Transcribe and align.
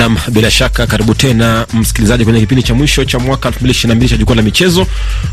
Nam, 0.00 0.16
bila 0.32 0.50
shaka 0.50 0.86
karibu 0.86 1.14
tena 1.14 1.66
msikilizaji 1.72 2.24
kwenye 2.24 2.40
kipindi 2.40 2.62
cha 2.62 2.74
mwisho 2.74 3.04
cha 3.04 3.18
mwaka 3.18 3.48
2022 3.50 4.08
cha 4.08 4.16
jukwaa 4.16 4.34
la 4.36 4.42
michezo, 4.42 4.86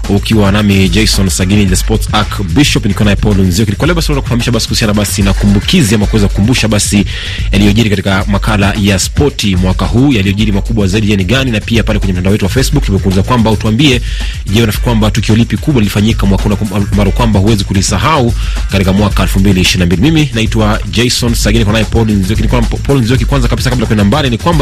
ukiwa 0.09 0.51
nami 0.51 0.89
Jason 0.89 1.29
Sagini 1.29 1.65
the 1.65 1.75
Sports 1.75 2.07
Arc 2.11 2.41
Bishop, 2.43 2.85
niko 2.85 3.03
naye 3.03 3.15
Paul 3.15 3.37
Nzio. 3.37 3.65
Kwa 3.77 3.87
leo 3.87 3.95
basi 3.95 4.07
tunataka 4.07 4.51
basi 4.51 4.67
kuhusiana 4.67 4.93
basi 4.93 5.21
na 5.21 5.33
kumbukizi 5.33 5.95
ama 5.95 6.05
kuweza 6.05 6.27
kukumbusha 6.27 6.67
basi 6.67 7.05
yaliyojiri 7.51 7.89
katika 7.89 8.25
makala 8.27 8.73
ya 8.81 8.99
spoti 8.99 9.55
mwaka 9.55 9.85
huu, 9.85 10.13
yaliyojiri 10.13 10.51
makubwa 10.51 10.87
zaidi 10.87 11.15
ni 11.17 11.23
gani, 11.23 11.51
na 11.51 11.59
pia 11.59 11.83
pale 11.83 11.99
kwenye 11.99 12.13
mtandao 12.13 12.31
wetu 12.31 12.45
wa 12.45 12.51
Facebook 12.51 12.85
tumekuuliza 12.85 13.23
kwamba 13.23 13.51
utuambie, 13.51 14.01
je, 14.45 14.63
unafikiri 14.63 14.83
kwamba 14.83 15.11
tukio 15.11 15.35
lipi 15.35 15.57
kubwa 15.57 15.81
lilifanyika 15.81 16.25
mwaka 16.25 16.43
huu 16.43 16.75
ambalo 16.91 17.11
kwamba 17.11 17.39
huwezi 17.39 17.63
kulisahau 17.63 18.33
katika 18.71 18.93
mwaka 18.93 19.23
2022? 19.25 19.97
Mimi 19.97 20.29
naitwa 20.33 20.79
Jason 20.91 21.35
Sagini, 21.35 21.63
kwa 21.63 21.73
naye 21.73 21.85
Paul 21.85 22.11
Nzio. 22.11 22.37
Paul 22.87 23.01
Nzio, 23.01 23.17
kwanza 23.27 23.47
kabisa 23.47 23.69
kabla 23.69 23.85
kwenda 23.85 24.03
mbali 24.03 24.29
ni 24.29 24.37
kwamba 24.37 24.56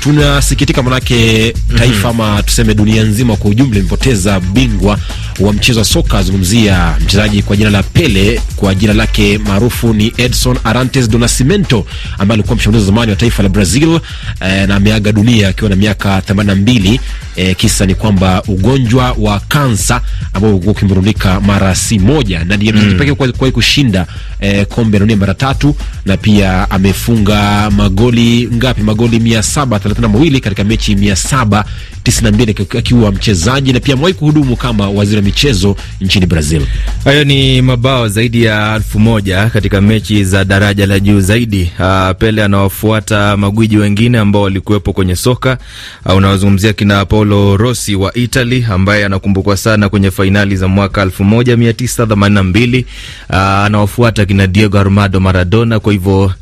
tunasikitika 0.00 0.82
manake 0.82 1.52
taifa 1.78 2.08
ama 2.08 2.28
mm 2.30 2.36
-hmm. 2.38 2.42
tuseme 2.42 2.74
dunia 2.74 3.02
nzima 3.02 3.36
kwa 3.36 3.50
ujumla 3.50 3.78
imepoteza 3.78 4.40
bingwa 4.40 4.98
wa 5.40 5.52
mchezo 5.52 5.78
wa 5.78 5.84
soka. 5.84 6.18
Azungumzia 6.18 6.96
mchezaji 7.04 7.42
kwa 7.42 7.56
jina 7.56 7.70
la 7.70 7.82
Pele, 7.82 8.40
kwa 8.56 8.74
jina 8.74 8.92
lake 8.94 9.38
maarufu 9.38 9.94
ni 9.94 10.12
Edson 10.16 10.58
Arantes 10.64 11.08
do 11.10 11.18
Nascimento 11.18 11.86
ambaye 12.18 12.34
alikuwa 12.36 12.56
mshambulizi 12.56 12.90
wa 12.90 12.94
zamani 12.94 13.10
wa 13.10 13.16
taifa 13.16 13.42
la 13.42 13.48
Brazil 13.48 14.00
eh, 14.40 14.68
na 14.68 14.76
ameaga 14.76 15.12
dunia 15.12 15.48
akiwa 15.48 15.70
na 15.70 15.76
miaka 15.76 16.18
82. 16.20 16.98
Eh, 17.36 17.56
kisa 17.56 17.86
ni 17.86 17.94
kwamba 17.94 18.42
ugonjwa 18.48 19.16
wa 19.18 19.40
kansa 19.40 20.00
ambao 20.32 20.50
ulikuwa 20.50 20.72
ukimrundika 20.72 21.40
mara 21.40 21.74
si 21.74 21.98
moja, 21.98 22.44
na 22.44 22.56
ndiye 22.56 22.72
mchezaji 22.72 22.94
mm. 22.94 22.98
pekee 22.98 23.32
kwa 23.32 23.50
kushinda 23.50 24.06
eh, 24.40 24.66
kombe 24.66 24.98
la 24.98 25.00
dunia 25.00 25.16
mara 25.16 25.34
tatu, 25.34 25.76
na 26.06 26.16
pia 26.16 26.70
amefunga 26.70 27.70
magoli 27.70 28.48
ngapi? 28.54 28.82
Magoli 28.82 29.18
mia 29.32 29.42
saba 29.42 29.78
thelathini 29.78 30.06
na 30.06 30.12
mawili 30.12 30.40
katika 30.40 30.64
mechi 30.64 30.96
mia 30.96 31.16
saba 31.16 31.64
tisini 32.02 32.24
na 32.30 32.32
mbili 32.36 32.56
akiwa 32.78 33.12
mchezaji 33.12 33.72
na 33.72 33.80
pia 33.80 33.94
amewahi 33.94 34.14
kuhudumu 34.14 34.56
kama 34.56 34.88
waziri 34.90 35.16
wa 35.16 35.22
michezo 35.22 35.76
nchini 36.00 36.26
Brazil. 36.26 36.66
Hayo 37.04 37.24
ni 37.24 37.62
mabao 37.62 38.08
zaidi 38.08 38.44
ya 38.44 38.74
elfu 38.74 39.00
moja 39.00 39.46
katika 39.50 39.80
mechi 39.80 40.24
za 40.24 40.44
daraja 40.44 40.86
la 40.86 41.00
juu 41.00 41.20
zaidi. 41.20 41.70
Uh, 41.78 42.10
Pele 42.18 42.44
anawafuata 42.44 43.36
magwiji 43.36 43.76
wengine 43.76 44.18
ambao 44.18 44.42
walikuwepo 44.42 44.92
kwenye 44.92 45.16
soka. 45.16 45.58
Uh, 46.06 46.16
unawazungumzia 46.16 46.72
kina 46.72 47.04
Paolo 47.04 47.56
Rossi 47.56 47.94
wa 47.94 48.14
Italy 48.14 48.66
ambaye 48.70 49.04
anakumbukwa 49.04 49.56
sana 49.56 49.88
kwenye 49.88 50.10
fainali 50.10 50.56
za 50.56 50.68
mwaka 50.68 51.02
elfu 51.02 51.24
moja 51.24 51.56
mia 51.56 51.72
tisa 51.72 52.06
themanini 52.06 52.34
na 52.34 52.42
mbili. 52.42 52.86
Uh, 53.30 53.36
anawafuata 53.36 54.24
kina 54.26 54.46
Diego 54.46 54.78
Armando 54.78 55.20
Maradona. 55.20 55.80
Kwa 55.80 55.92
hivyo 55.92 56.32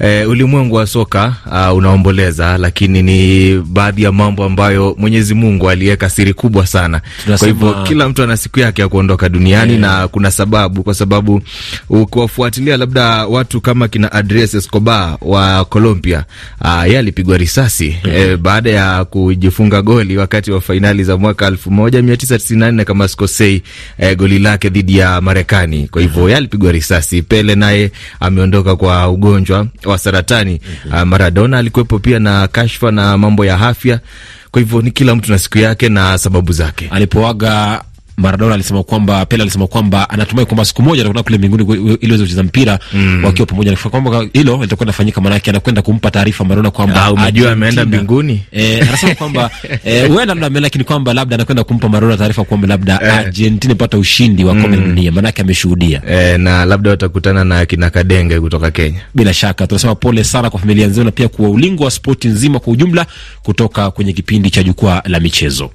E, 0.00 0.24
ulimwengu 0.24 0.74
wa 0.74 0.86
soka 0.86 1.34
uh, 1.46 1.76
unaomboleza, 1.76 2.58
lakini 2.58 3.02
ni 3.02 3.54
baadhi 3.66 4.02
ya 4.02 4.12
mambo 4.12 4.44
ambayo 4.44 4.94
Mwenyezi 4.98 5.34
Mungu 5.34 5.70
aliweka 5.70 6.08
siri 6.10 6.34
kubwa 6.34 6.66
sana. 6.66 7.00
Tunasema... 7.24 7.54
Kwa 7.58 7.68
hivyo 7.68 7.82
kila 7.84 8.08
mtu 8.08 8.22
ana 8.22 8.36
siku 8.36 8.60
yake 8.60 8.82
ya 8.82 8.88
kuondoka 8.88 9.28
duniani 9.28 9.70
yeah. 9.72 9.80
Na 10.00 10.08
kuna 10.08 10.30
sababu, 10.30 10.82
kwa 10.82 10.94
sababu 10.94 11.42
ukiwafuatilia 11.90 12.76
labda 12.76 13.26
watu 13.26 13.60
kama 13.60 13.88
kina 13.88 14.12
Andres 14.12 14.54
Escobar 14.54 15.18
wa 15.20 15.64
Colombia 15.64 16.24
uh, 16.60 16.84
yeye 16.86 16.98
alipigwa 16.98 17.36
risasi 17.36 17.96
mm 18.04 18.10
-hmm. 18.10 18.32
E, 18.32 18.36
baada 18.36 18.70
ya 18.70 19.04
kujifunga 19.04 19.82
goli 19.82 20.16
wakati 20.16 20.50
wa 20.50 20.60
fainali 20.60 21.04
za 21.04 21.16
mwaka 21.16 21.46
elfu 21.46 21.70
moja 21.70 22.02
mia 22.02 22.16
tisa 22.16 22.38
tisini 22.38 22.60
na 22.60 22.72
nne 22.72 22.84
kama 22.84 23.08
sikosei, 23.08 23.62
e, 23.98 24.14
goli 24.14 24.38
lake 24.38 24.68
dhidi 24.68 24.98
ya 24.98 25.20
Marekani. 25.20 25.88
Kwa 25.88 26.02
hivyo 26.02 26.22
yeye 26.22 26.36
alipigwa 26.36 26.72
risasi. 26.72 27.22
Pele 27.22 27.54
naye 27.54 27.90
ameondoka 28.20 28.76
kwa 28.76 29.08
ugonjwa 29.08 29.66
wa 29.92 29.98
saratani. 29.98 30.60
-hmm. 30.86 30.96
Uh, 30.96 31.02
Maradona 31.08 31.58
alikuwepo 31.58 31.98
pia 31.98 32.18
na 32.18 32.48
kashfa 32.48 32.90
na 32.90 33.18
mambo 33.18 33.44
ya 33.44 33.60
afya. 33.60 34.00
Kwa 34.50 34.60
hivyo 34.62 34.82
ni 34.82 34.90
kila 34.90 35.14
mtu 35.14 35.32
na 35.32 35.38
siku 35.38 35.58
yake 35.58 35.88
na 35.88 36.18
sababu 36.18 36.52
zake. 36.52 36.88
Alipoaga 36.90 37.84
Maradona 38.20 38.54
alisema 38.54 38.82
kwamba 38.82 39.26
Pele 39.26 39.42
alisema 39.42 39.66
kwamba 39.66 40.10
anatumai 40.10 40.46
kwamba 40.46 40.64
siku 40.64 40.82
moja 40.82 41.02
atakwenda 41.02 41.22
kule 41.22 41.38
mbinguni 41.38 41.64
ili 42.00 42.06
aweze 42.12 42.24
kucheza 42.24 42.42
mpira 42.42 42.78
mm. 42.92 43.24
wakiwa 43.24 43.46
pamoja, 43.46 43.76
kwamba 43.76 44.26
hilo 44.32 44.56
litakuwa 44.62 44.84
linafanyika, 44.84 45.20
maanake 45.20 45.50
anakwenda 45.50 45.82
kumpa 45.82 46.10
taarifa 46.10 46.44
Maradona 46.44 46.70
kwamba 46.70 47.12
umejua 47.12 47.52
ameenda 47.52 47.84
mbinguni. 47.84 48.42
Eh, 48.52 48.88
anasema 48.88 49.14
kwamba 49.14 49.50
eh, 49.84 50.06
huenda 50.08 50.24
labda 50.26 50.46
ameenda, 50.46 50.60
lakini 50.60 50.84
kwamba 50.84 51.14
labda 51.14 51.34
anakwenda 51.34 51.64
kumpa 51.64 51.88
Maradona 51.88 52.16
taarifa 52.16 52.44
kwamba 52.44 52.66
labda 52.68 52.98
eh, 53.02 53.14
Argentina 53.14 53.72
ipata 53.72 53.98
ushindi 53.98 54.44
wa 54.44 54.54
kombe 54.54 54.76
la 54.76 54.82
mm. 54.82 54.94
dunia, 54.94 55.12
maanake 55.12 55.42
ameshuhudia 55.42 56.02
eh, 56.08 56.40
na 56.40 56.64
labda 56.64 56.90
watakutana 56.90 57.44
na 57.44 57.66
kina 57.66 57.90
Kadenge 57.90 58.40
kutoka 58.40 58.70
Kenya. 58.70 59.00
Bila 59.14 59.34
shaka 59.34 59.66
tunasema 59.66 59.94
pole 59.94 60.24
sana 60.24 60.50
kwa 60.50 60.60
familia 60.60 60.86
nzima 60.86 61.04
na 61.04 61.10
pia 61.10 61.28
kwa 61.28 61.48
ulingo 61.50 61.84
wa 61.84 61.90
spoti 61.90 62.28
nzima 62.28 62.58
kwa 62.60 62.72
ujumla, 62.72 63.06
kutoka 63.42 63.90
kwenye 63.90 64.12
kipindi 64.12 64.50
cha 64.50 64.62
jukwaa 64.62 65.02
la 65.06 65.20
michezo. 65.20 65.70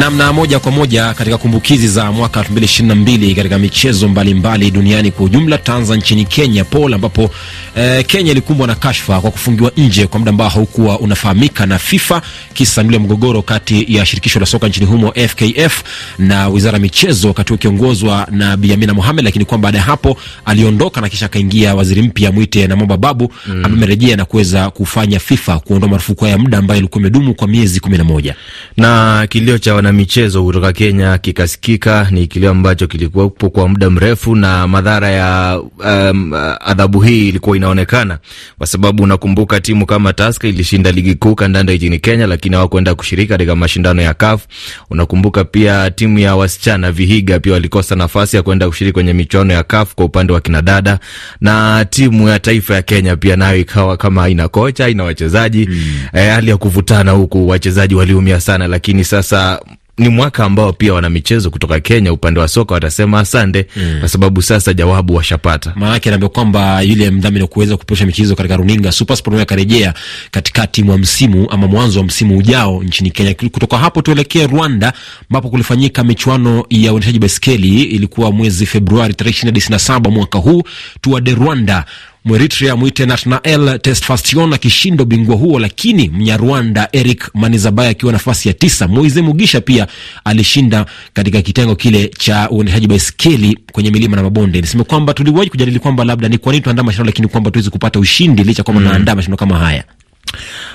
Namna 0.00 0.32
moja 0.32 0.58
kwa 0.58 0.72
moja 0.72 1.14
katika 1.14 1.38
kumbukizi 1.38 1.88
za 1.88 2.12
mwaka 2.12 2.40
2022 2.42 3.34
katika 3.34 3.58
michezo 3.58 4.08
mbalimbali 4.08 4.34
mbali 4.34 4.70
duniani 4.70 5.10
kwa 5.10 5.24
ujumla. 5.26 5.58
Tanza 5.58 5.96
nchini 5.96 6.24
Kenya 6.24 6.64
Paul, 6.64 6.94
ambapo 6.94 7.30
eh, 7.76 8.04
Kenya 8.06 8.32
ilikumbwa 8.32 8.66
na 8.66 8.74
kashfa 8.74 9.20
kwa 9.20 9.30
kufungiwa 9.30 9.72
nje 9.76 10.06
kwa 10.06 10.18
muda 10.18 10.30
ambao 10.30 10.48
haukuwa 10.48 10.98
unafahamika 11.00 11.66
na 11.66 11.78
FIFA, 11.78 12.22
kisa 12.54 12.82
ule 12.82 12.98
mgogoro 12.98 13.42
kati 13.42 13.86
ya 13.96 14.06
shirikisho 14.06 14.40
la 14.40 14.46
soka 14.46 14.68
nchini 14.68 14.86
humo 14.86 15.12
FKF 15.28 15.82
na 16.18 16.48
wizara 16.48 16.76
ya 16.76 16.82
michezo, 16.82 17.28
wakati 17.28 17.52
ukiongozwa 17.52 18.26
na 18.30 18.56
Bi 18.56 18.72
Amina 18.72 18.94
Mohamed, 18.94 19.24
lakini 19.24 19.44
kwamba 19.44 19.66
baada 19.66 19.78
ya 19.78 19.84
hapo 19.84 20.16
aliondoka 20.44 21.00
na 21.00 21.08
kisha 21.08 21.26
akaingia 21.26 21.74
waziri 21.74 22.02
mpya 22.02 22.32
mwite 22.32 22.66
na 22.66 22.76
Momba 22.76 22.96
Babu 22.96 23.32
mm, 23.46 23.64
amerejea 23.64 24.16
na 24.16 24.24
kuweza 24.24 24.70
kufanya 24.70 25.18
FIFA 25.20 25.58
kuondoa 25.58 25.88
marufuku 25.90 26.26
ya 26.26 26.38
muda 26.38 26.58
ambayo 26.58 26.78
ilikuwa 26.78 27.00
imedumu 27.00 27.34
kwa 27.34 27.48
miezi 27.48 27.80
11 27.80 28.34
na 28.76 29.26
kilio 29.30 29.58
cha 29.58 29.74
wana 29.74 29.89
michezo 29.92 30.44
kutoka 30.44 30.72
Kenya 30.72 31.18
kikasikika. 31.18 32.08
Ni 32.10 32.26
kilio 32.26 32.50
ambacho 32.50 32.86
kilikuwepo 32.86 33.50
kwa 33.50 33.68
muda 33.68 33.90
mrefu, 33.90 34.36
na 34.36 34.68
madhara 34.68 35.08
ya 35.10 35.60
um, 35.78 36.32
adhabu 36.60 37.00
hii 37.00 37.28
ilikuwa 37.28 37.56
inaonekana, 37.56 38.18
kwa 38.58 38.66
sababu 38.66 39.02
unakumbuka 39.02 39.60
timu 39.60 39.86
kama 39.86 40.12
Tusker 40.12 40.50
ilishinda 40.50 40.92
ligi 40.92 41.14
kuu 41.14 41.34
kandanda 41.34 41.72
nchini 41.72 41.98
Kenya, 41.98 42.26
lakini 42.26 42.54
hawakwenda 42.56 42.94
kushiriki 42.94 43.28
katika 43.28 43.56
mashindano 43.56 44.02
ya 44.02 44.14
CAF. 44.14 44.46
Unakumbuka 44.90 45.44
pia 45.44 45.90
timu 45.90 46.18
ya 46.18 46.36
wasichana 46.36 46.92
Vihiga 46.92 47.40
pia 47.40 47.52
walikosa 47.52 47.96
nafasi 47.96 48.36
ya 48.36 48.42
kwenda 48.42 48.68
kushiriki 48.68 48.94
kwenye 48.94 49.12
michuano 49.12 49.52
ya 49.52 49.62
CAF 49.62 49.94
kwa 49.94 50.04
upande 50.04 50.32
wa 50.32 50.40
kinadada, 50.40 50.98
na 51.40 51.84
timu 51.90 52.28
ya 52.28 52.38
taifa 52.38 52.74
ya 52.74 52.82
Kenya 52.82 53.16
pia 53.16 53.36
nayo 53.36 53.58
ikawa 53.58 53.96
kama 53.96 54.20
haina 54.20 54.48
kocha, 54.48 54.84
haina 54.84 55.04
wachezaji 55.04 55.66
mm. 55.70 55.86
Eh, 56.12 56.30
hali 56.34 56.50
ya 56.50 56.56
kuvutana 56.56 57.10
huku, 57.10 57.48
wachezaji 57.48 57.94
waliumia 57.94 58.40
sana, 58.40 58.66
lakini 58.68 59.04
sasa 59.04 59.60
ni 60.00 60.08
mwaka 60.08 60.44
ambao 60.44 60.72
pia 60.72 60.94
wana 60.94 61.10
michezo 61.10 61.50
kutoka 61.50 61.80
Kenya 61.80 62.12
upande 62.12 62.40
wa 62.40 62.48
soka 62.48 62.74
watasema 62.74 63.20
asante 63.20 63.66
mm. 63.76 63.96
kwa 64.00 64.08
sababu 64.08 64.42
sasa 64.42 64.74
jawabu 64.74 65.14
washapata. 65.14 65.72
Maanake 65.76 66.08
anaambia 66.08 66.28
kwamba 66.28 66.82
yule 66.82 67.10
mdhamini 67.10 67.46
kuweza 67.46 67.74
kupeperusha 67.76 68.06
michezo 68.06 68.36
katika 68.36 68.56
runinga 68.56 68.92
SuperSport 68.92 69.40
akarejea 69.40 69.94
katikati 70.30 70.82
mwa 70.82 70.98
msimu 70.98 71.50
ama 71.50 71.66
mwanzo 71.66 71.98
wa 71.98 72.04
msimu 72.04 72.38
ujao 72.38 72.82
nchini 72.82 73.10
Kenya. 73.10 73.34
Kutoka 73.34 73.78
hapo 73.78 74.02
tuelekee 74.02 74.46
Rwanda 74.46 74.92
ambapo 75.30 75.48
kulifanyika 75.50 76.04
michuano 76.04 76.64
ya 76.70 76.92
uendeshaji 76.92 77.18
baiskeli, 77.18 77.82
ilikuwa 77.82 78.32
mwezi 78.32 78.66
Februari 78.66 79.14
tarehe 79.14 79.30
ishirini 79.30 79.48
hadi 79.50 79.58
ishirini 79.58 79.74
na 79.74 79.78
saba 79.78 80.10
mwaka 80.10 80.38
huu. 80.38 80.62
Tour 81.00 81.20
de 81.20 81.34
Rwanda 81.34 81.84
Mweritria 82.24 82.76
mwite 82.76 83.06
Nathanael 83.06 83.78
Testfastion 83.78 84.52
akishinda 84.52 85.02
ubingwa 85.02 85.36
huo, 85.36 85.58
lakini 85.58 86.08
Mnyarwanda 86.08 86.88
Eric 86.92 87.30
Manizabaya 87.34 87.90
akiwa 87.90 88.12
nafasi 88.12 88.48
ya 88.48 88.54
tisa. 88.54 88.88
Moise 88.88 89.22
Mugisha 89.22 89.60
pia 89.60 89.86
alishinda 90.24 90.86
katika 91.12 91.42
kitengo 91.42 91.76
kile 91.76 92.08
cha 92.18 92.50
uendeshaji 92.50 92.86
baiskeli 92.86 93.58
kwenye 93.72 93.90
milima 93.90 94.16
na 94.16 94.22
mabonde. 94.22 94.60
Niseme 94.60 94.84
kwamba 94.84 95.14
tuliwahi 95.14 95.50
kujadili 95.50 95.78
kwamba 95.78 96.04
labda 96.04 96.28
ni 96.28 96.38
kwa 96.38 96.52
nini 96.52 96.62
tuandaa 96.64 96.82
mashindano, 96.82 97.06
lakini 97.06 97.28
kwamba 97.28 97.50
tuwezi 97.50 97.70
kupata 97.70 97.98
ushindi 97.98 98.44
licha 98.44 98.62
kwamba 98.62 98.82
tunaandaa 98.82 99.12
mm. 99.12 99.16
mashindano 99.16 99.36
kama 99.36 99.58
haya. 99.58 99.84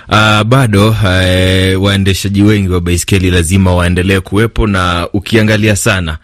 Uh, 0.09 0.43
bado 0.43 0.89
uh, 0.89 1.83
waendeshaji 1.83 2.41
wengi 2.43 2.69
wa 2.69 2.81
baiskeli 2.81 3.31
lazima 3.31 3.75
waendelee 3.75 4.19
kuwepo, 4.19 4.67
na 4.67 5.07
ukiangalia 5.13 5.75
sana 5.75 6.17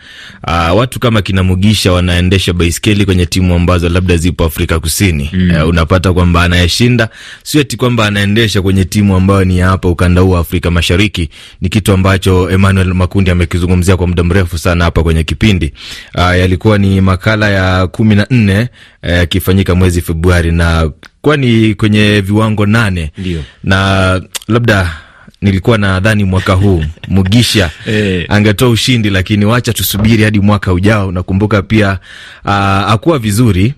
uh, 0.47 0.77
watu 0.77 0.99
kama 0.99 1.21
kina 1.21 1.43
Mugisha 1.43 1.91
wanaendesha 1.91 2.53
baiskeli 2.53 3.05
kwenye 3.05 3.25
timu 3.25 3.53
ambazo 3.55 3.89
labda 3.89 4.17
zipo 4.17 4.43
Afrika 4.45 4.79
Kusini 4.79 5.29
mm. 5.33 5.51
Uh, 5.61 5.69
unapata 5.69 6.13
kwamba 6.13 6.43
anayeshinda 6.43 7.09
sio 7.43 7.61
eti 7.61 7.77
kwamba 7.77 8.05
anaendesha 8.07 8.61
kwenye 8.61 8.85
timu 8.85 9.15
ambayo 9.15 9.43
ni 9.45 9.59
hapa 9.59 9.89
ukanda 9.89 10.21
huu 10.21 10.29
wa 10.31 10.39
Afrika 10.39 10.71
Mashariki. 10.71 11.29
Ni 11.61 11.69
kitu 11.69 11.93
ambacho 11.93 12.49
Emmanuel 12.51 12.93
Makundi 12.93 13.31
amekizungumzia 13.31 13.97
kwa 13.97 14.07
muda 14.07 14.23
mrefu 14.23 14.57
sana 14.57 14.85
hapa 14.85 15.03
kwenye 15.03 15.23
kipindi 15.23 15.73
uh, 16.15 16.21
yalikuwa 16.21 16.77
ni 16.77 17.01
makala 17.01 17.49
ya 17.49 17.87
kumi 17.87 18.15
na 18.15 18.27
nne 18.29 18.69
yakifanyika 19.03 19.73
uh, 19.73 19.79
mwezi 19.79 20.01
Februari 20.01 20.51
na 20.51 20.91
kwani 21.21 21.75
kwenye 21.75 22.21
viwango 22.21 22.65
nane 22.65 23.11
Ndiyo. 23.17 23.43
na 23.63 24.21
labda 24.47 24.97
nilikuwa 25.41 25.77
nadhani 25.77 26.23
mwaka 26.23 26.53
huu 26.53 26.83
Mugisha 27.07 27.71
hey, 27.85 28.25
angetoa 28.29 28.69
ushindi, 28.69 29.09
lakini 29.09 29.45
wacha 29.45 29.73
tusubiri 29.73 30.23
hadi 30.23 30.39
mwaka 30.39 30.73
ujao. 30.73 31.11
Nakumbuka 31.11 31.61
pia 31.61 31.99
uh, 32.45 32.51
akuwa 32.91 33.19
vizuri 33.19 33.73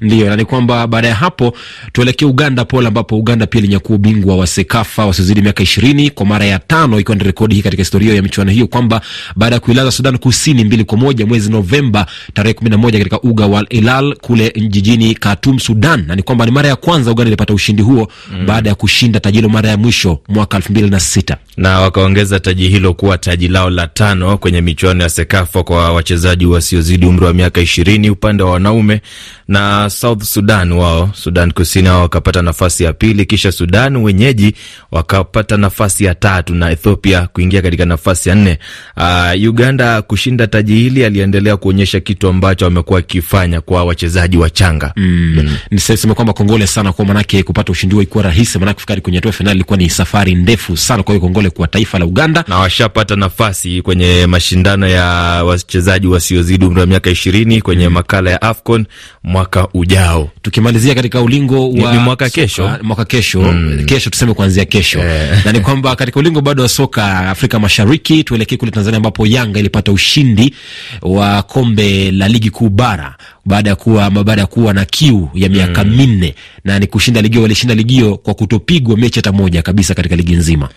Ndio, 0.00 0.28
na 0.30 0.36
ni 0.36 0.44
kwamba 0.44 0.86
baada 0.86 1.08
ya 1.08 1.14
hapo 1.14 1.56
tuelekee 1.92 2.26
Uganda 2.26 2.64
pole, 2.64 2.88
ambapo 2.88 3.18
Uganda 3.18 3.46
pia 3.46 3.58
ilinyakua 3.60 3.96
ubingwa 3.96 4.36
wa 4.36 4.46
Sekafa 4.46 5.06
wasiozidi 5.06 5.42
miaka 5.42 5.62
ishirini 5.62 6.10
kwa 6.10 6.26
mara 6.26 6.44
ya 6.44 6.58
tano, 6.58 7.00
ikiwa 7.00 7.16
ni 7.16 7.24
rekodi 7.24 7.54
hii 7.54 7.62
katika 7.62 7.80
historia 7.80 8.14
ya 8.14 8.22
michuano 8.22 8.50
hiyo, 8.50 8.66
kwamba 8.66 9.00
baada 9.36 9.54
ya 9.56 9.60
kuilaza 9.60 9.90
Sudan 9.90 10.18
Kusini 10.18 10.64
mbili 10.64 10.84
kwa 10.84 10.98
moja 10.98 11.26
mwezi 11.26 11.50
Novemba 11.50 12.06
tarehe 12.34 12.54
kumi 12.54 12.70
na 12.70 12.76
moja 12.78 12.98
katika 12.98 13.20
uga 13.20 13.46
wa 13.46 13.64
Al 13.70 14.14
kule 14.16 14.52
jijini 14.68 15.14
Khartoum, 15.14 15.58
Sudan, 15.58 16.04
na 16.06 16.16
ni 16.16 16.22
kwamba 16.22 16.44
ni 16.46 16.50
mara 16.50 16.68
ya 16.68 16.76
kwanza 16.76 17.10
Uganda 17.10 17.28
ilipata 17.28 17.54
ushindi 17.54 17.82
huo 17.82 18.08
baada 18.46 18.68
ya 18.70 18.74
kushinda 18.74 19.20
taji 19.20 19.38
hilo 19.38 19.48
mara 19.48 19.68
ya 19.68 19.76
mwisho 19.76 20.20
mwaka 20.28 20.56
elfu 20.56 20.72
mbili 20.72 20.90
na 20.90 21.00
sita. 21.00 21.36
Na 21.56 21.80
wakaongeza 21.80 22.40
taji 22.40 22.68
hilo 22.68 22.94
kuwa 22.94 23.18
taji 23.18 23.48
lao 23.48 23.70
la 23.70 23.86
tano 23.86 24.38
kwenye 24.38 24.60
michuano 24.60 25.02
ya 25.02 25.08
Sekafa 25.08 25.62
kwa 25.62 25.92
wachezaji 25.92 26.46
wasiozidi 26.46 27.06
umri 27.06 27.24
wa 27.24 27.32
miaka 27.34 27.60
ishirini 27.60 28.10
upande 28.10 28.42
wa 28.42 28.50
wanaume, 28.50 29.00
na 29.48 29.90
South 29.90 30.22
Sudan 30.22 30.72
wao, 30.72 31.10
Sudan 31.14 31.52
Kusini 31.52 31.88
wao 31.88 32.00
wakapata 32.02 32.42
nafasi 32.42 32.84
ya 32.84 32.92
pili, 32.92 33.24
kisha 33.26 33.52
Sudan 33.52 33.96
wenyeji 33.96 34.54
wakapata 34.90 35.56
nafasi 35.56 36.04
ya 36.04 36.14
tatu 36.14 36.54
na 36.54 36.70
Ethiopia 36.70 37.26
kuingia 37.32 37.62
katika 37.62 37.84
nafasi 37.84 38.28
ya 38.28 38.34
nne. 38.34 38.58
Uh, 38.96 39.48
Uganda 39.48 40.02
kushinda 40.02 40.46
taji 40.46 40.74
hili 40.74 41.04
aliendelea 41.04 41.56
kuonyesha 41.56 42.00
kitu 42.00 42.28
ambacho 42.28 42.64
wamekuwa 42.64 42.96
wakifanya 42.96 43.60
kwa 43.60 43.84
wachezaji 43.84 44.36
wachanga 44.36 44.92
Mm. 44.96 45.56
Kwamba 46.14 46.32
kongole 46.32 46.66
sana 46.66 46.92
kwa 46.92 47.04
manake 47.04 47.42
kupata 47.42 47.72
ushindi 47.72 47.94
huo 47.94 48.02
ikuwa 48.02 48.24
rahisi, 48.24 48.58
manake 48.58 48.74
kufikari 48.74 49.00
kwenye 49.00 49.18
hatua 49.18 49.32
fainali 49.32 49.56
ilikuwa 49.56 49.76
ni 49.78 49.90
safari 49.90 50.34
ndefu 50.34 50.76
sana. 50.76 51.02
Kwa 51.02 51.14
hiyo 51.14 51.20
kongole 51.26 51.45
kwa 51.50 51.66
taifa 51.68 51.98
la 51.98 52.06
Uganda. 52.06 52.44
na 52.48 52.58
washapata 52.58 53.16
nafasi 53.16 53.82
kwenye 53.82 54.26
mashindano 54.26 54.88
ya 54.88 55.04
wachezaji 55.44 56.06
wasiozidi 56.06 56.64
umri 56.64 56.80
wa 56.80 56.86
miaka 56.86 57.10
ishirini 57.10 57.62
kwenye 57.62 57.88
makala 57.88 58.30
ya 58.30 58.42
AFCON 58.42 58.86
mwaka 59.24 59.68
ujao. 59.74 60.30
Tukimalizia 60.42 60.94
katika 60.94 61.20
ulingo 61.22 61.70
wa 61.70 61.92
ni 61.92 61.98
mwaka 61.98 62.30
kesho. 62.30 62.70
mwaka 62.82 63.04
kesho 63.04 63.54
kesho, 63.86 64.10
tuseme 64.10 64.34
kuanzia 64.34 64.64
kesho 64.64 64.98
na 65.44 65.52
ni 65.52 65.60
kwamba 65.60 65.96
katika 65.96 66.20
ulingo 66.20 66.40
bado 66.40 66.62
wa 66.62 66.68
soka 66.68 67.18
Afrika 67.30 67.58
Mashariki, 67.58 68.24
tuelekee 68.24 68.56
kule 68.56 68.70
Tanzania 68.70 68.96
ambapo 68.96 69.26
Yanga 69.26 69.60
ilipata 69.60 69.92
ushindi 69.92 70.54
wa 71.02 71.42
kombe 71.42 72.10
la 72.12 72.28
ligi 72.28 72.50
kuu 72.50 72.68
bara 72.68 73.16
baada 73.46 73.70
ya 73.70 73.76
kuwa 73.76 74.06
ama 74.06 74.24
baada 74.24 74.40
ya 74.40 74.46
kuwa 74.46 74.74
na 74.74 74.84
kiu 74.84 75.28
ya 75.34 75.48
miaka 75.48 75.84
minne 75.84 76.34
na 76.64 76.78
ni 76.78 76.86
kushinda 76.86 77.22
ligio. 77.22 77.42
Walishinda 77.42 77.74
ligio 77.74 78.16
kwa 78.16 78.34
kutopigwa 78.34 78.96
mechi 78.96 79.18
hata 79.18 79.32
moja 79.32 79.62
kabisa 79.62 79.94
katika 79.94 80.16
ligi 80.16 80.34
nzima. 80.36 80.68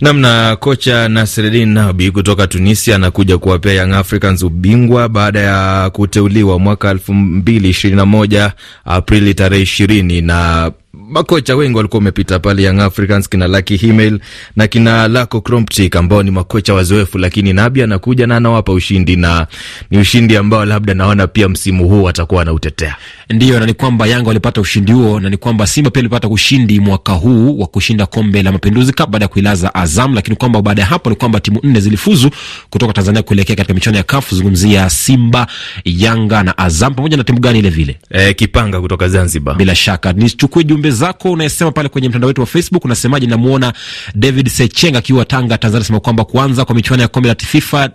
Namna 0.00 0.56
kocha 0.56 1.08
Nasreddin 1.08 1.68
Nabi 1.68 2.10
kutoka 2.10 2.46
Tunisia 2.46 2.96
anakuja 2.96 3.38
kuwapea 3.38 3.72
Young 3.72 3.92
Africans 3.92 4.42
ubingwa 4.42 5.08
baada 5.08 5.40
ya 5.40 5.90
kuteuliwa 5.90 6.58
mwaka 6.58 6.90
elfu 6.90 7.14
mbili 7.14 7.68
ishirini 7.68 7.96
na 7.96 8.06
moja 8.06 8.52
Aprili 8.84 9.34
tarehe 9.34 9.62
ishirini 9.62 10.20
na 10.20 10.70
makocha 10.92 11.56
wengi 11.56 11.76
walikuwa 11.76 11.98
wamepita 11.98 12.38
pale 12.38 12.62
Young 12.62 12.80
Africans, 12.80 13.28
kina 13.28 13.46
Lucky 13.48 13.76
Himel 13.76 14.20
na 14.56 14.66
kina 14.66 15.08
Lako 15.08 15.40
Kromptik 15.40 15.96
ambao 15.96 16.22
ni 16.22 16.30
makocha 16.30 16.74
wazoefu, 16.74 17.18
lakini 17.18 17.52
Nabi 17.52 17.82
anakuja 17.82 18.26
na 18.26 18.36
anawapa 18.36 18.72
ushindi, 18.72 19.16
na 19.16 19.46
ni 19.90 19.98
ushindi 19.98 20.36
ambao 20.36 20.64
labda 20.64 20.94
naona 20.94 21.26
pia 21.26 21.48
msimu 21.48 21.88
huu 21.88 22.08
atakuwa 22.08 22.42
anautetea. 22.42 22.96
Ndio, 23.30 23.60
na 23.60 23.66
ni 23.66 23.74
kwamba 23.74 24.06
Yanga 24.06 24.28
walipata 24.28 24.60
ushindi 24.60 24.92
huo, 24.92 25.20
na 25.20 25.30
ni 25.30 25.36
kwamba 25.36 25.66
Simba 25.66 25.90
pia 25.90 26.00
ilipata 26.00 26.28
ushindi 26.28 26.80
mwaka 26.80 27.12
huu 27.12 27.58
wa 27.58 27.66
kushinda 27.66 28.06
kombe 28.06 28.42
la 28.42 28.52
Mapinduzi 28.52 28.92
Cup 28.92 29.10
baada 29.10 29.24
ya 29.24 29.28
kuilaza 29.28 29.74
Azam, 29.74 30.14
lakini 30.14 30.36
kwamba 30.36 30.62
baada 30.62 30.82
ya 30.82 30.88
hapo 30.88 31.10
ni 31.10 31.16
kwamba 31.16 31.40
timu 31.40 31.60
nne 31.62 31.80
zilifuzu 31.80 32.30
kutoka 32.70 32.92
Tanzania 32.92 33.22
kuelekea 33.22 33.56
katika 33.56 33.74
michuano 33.74 33.98
ya 33.98 34.04
CAF. 34.04 34.34
Zungumzia 34.34 34.90
Simba, 34.90 35.46
Yanga 35.84 36.42
na 36.42 36.58
Azam 36.58 36.94
pamoja 36.94 37.16
na 37.16 37.24
timu 37.24 37.40
gani 37.40 37.58
ile 37.58 37.70
vile 37.70 37.98
E, 38.10 38.34
Kipanga 38.34 38.80
kutoka 38.80 39.08
Zanzibar. 39.08 39.56
bila 39.56 39.74
shaka 39.74 40.12
nichukue 40.12 40.64
jumbe 40.78 40.90
zako 40.90 41.30
unayesema 41.32 41.72
pale 41.72 41.88
kwenye 41.88 42.08
mtandao 42.08 42.28
wetu 42.28 42.40
wa 42.40 42.46
Facebook. 42.46 42.84
Unasemaje? 42.84 43.26
Namuona 43.26 43.72
David 44.14 44.48
Secheng 44.48 44.96
akiwa 44.96 45.24
Tanga, 45.24 45.58
Tanzania, 45.58 45.76
anasema 45.78 46.00
kwamba 46.00 46.24
kuanza 46.24 46.64
kwa 46.64 46.74
michuano 46.74 47.02
ya 47.02 47.08
kombe 47.08 47.28
la 47.28 47.34
FIFA 47.34 47.90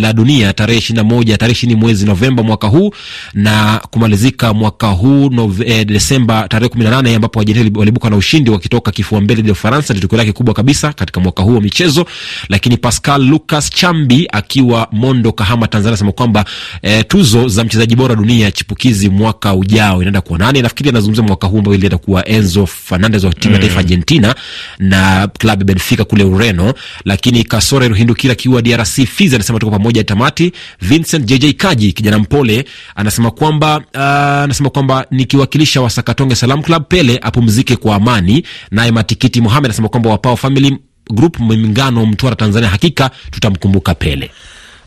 la 0.00 0.12
dunia 0.12 0.52
tarehe 0.52 0.78
ishirini 0.78 0.96
na 0.96 1.14
moja 1.14 1.38
tarehe 1.38 1.52
ishirini 1.52 1.80
mwezi 1.80 2.06
Novemba 2.06 2.42
mwaka 2.42 2.66
huu 2.66 2.90
na 3.34 3.80
kumalizika 3.90 4.54
mwaka 4.54 4.86
huu 4.86 5.30
nove, 5.30 5.64
eh, 5.66 5.86
Desemba 5.86 6.48
tarehe 6.48 6.68
kumi 6.68 6.84
na 6.84 6.90
nane 6.90 7.14
ambapo 7.14 7.40
Argentina 7.40 7.78
walibuka 7.78 8.10
na 8.10 8.16
ushindi 8.16 8.50
wakitoka 8.50 8.90
kifua 8.90 9.20
mbele 9.20 9.36
dhidi 9.36 9.48
ya 9.48 9.52
Ufaransa. 9.52 9.94
Ni 9.94 10.00
tukio 10.00 10.18
lake 10.18 10.32
kubwa 10.32 10.54
kabisa 10.54 10.92
katika 10.92 11.20
mwaka 11.20 11.42
huu 11.42 11.54
wa 11.54 11.60
michezo. 11.60 12.06
Lakini 12.48 12.76
Pascal 12.76 13.22
Lucas 13.28 13.70
Chambi 13.70 14.28
akiwa 14.32 14.88
Mondo, 14.92 15.32
Kahama, 15.32 15.66
Tanzania, 15.66 15.88
anasema 15.88 16.12
kwamba 16.12 16.44
eh, 16.82 17.04
tuzo 17.08 17.48
za 17.48 17.64
mchezaji 17.64 17.96
bora 17.96 18.14
dunia 18.14 18.50
chipukizi 18.50 19.08
mwaka 19.08 19.54
ujao 19.54 19.96
inaenda 20.00 20.20
kuwa 20.20 20.38
nani? 20.38 20.62
Nafikiri 20.62 20.88
anazungumzia 20.88 21.24
mwaka 21.24 21.46
huu 21.46 21.58
ambao 21.58 21.74
ilienda 21.74 21.98
kuwa 21.98 22.17
Enzo 22.24 22.66
Fernandez 22.66 23.24
wa 23.24 23.34
timu 23.34 23.54
ya 23.54 23.60
taifa 23.60 23.78
Argentina 23.78 24.34
na 24.78 25.28
klabu 25.38 25.60
ya 25.60 25.64
Benfica 25.66 26.04
kule 26.04 26.24
Ureno. 26.24 26.74
Lakini 27.04 27.44
Kasore 27.44 27.88
Ruhindukira 27.88 28.32
akiwa 28.32 28.62
DRC 28.62 29.06
Fizi 29.06 29.34
anasema 29.34 29.58
tuko 29.58 29.72
pamoja 29.72 30.04
tamati. 30.04 30.52
Vincent 30.80 31.24
JJ 31.24 31.52
Kaji 31.56 31.92
kijana 31.92 32.18
mpole 32.18 32.64
anasema 32.94 33.30
kwamba 33.30 33.76
uh, 33.94 34.00
anasema 34.44 34.70
kwamba 34.70 35.06
nikiwakilisha 35.10 35.80
Wasakatonge 35.80 36.34
Salam 36.34 36.62
Club, 36.62 36.84
Pele 36.88 37.18
apumzike 37.22 37.76
kwa 37.76 37.96
amani. 37.96 38.44
Naye 38.70 38.90
Matikiti 38.90 39.40
Mohamed 39.40 39.64
anasema 39.64 39.88
kwamba 39.88 40.10
Wapao 40.10 40.36
Family 40.36 40.76
Group 41.14 41.40
Mingano, 41.40 42.06
Mtwara, 42.06 42.36
Tanzania, 42.36 42.68
hakika 42.68 43.10
tutamkumbuka 43.30 43.94
Pele. 43.94 44.30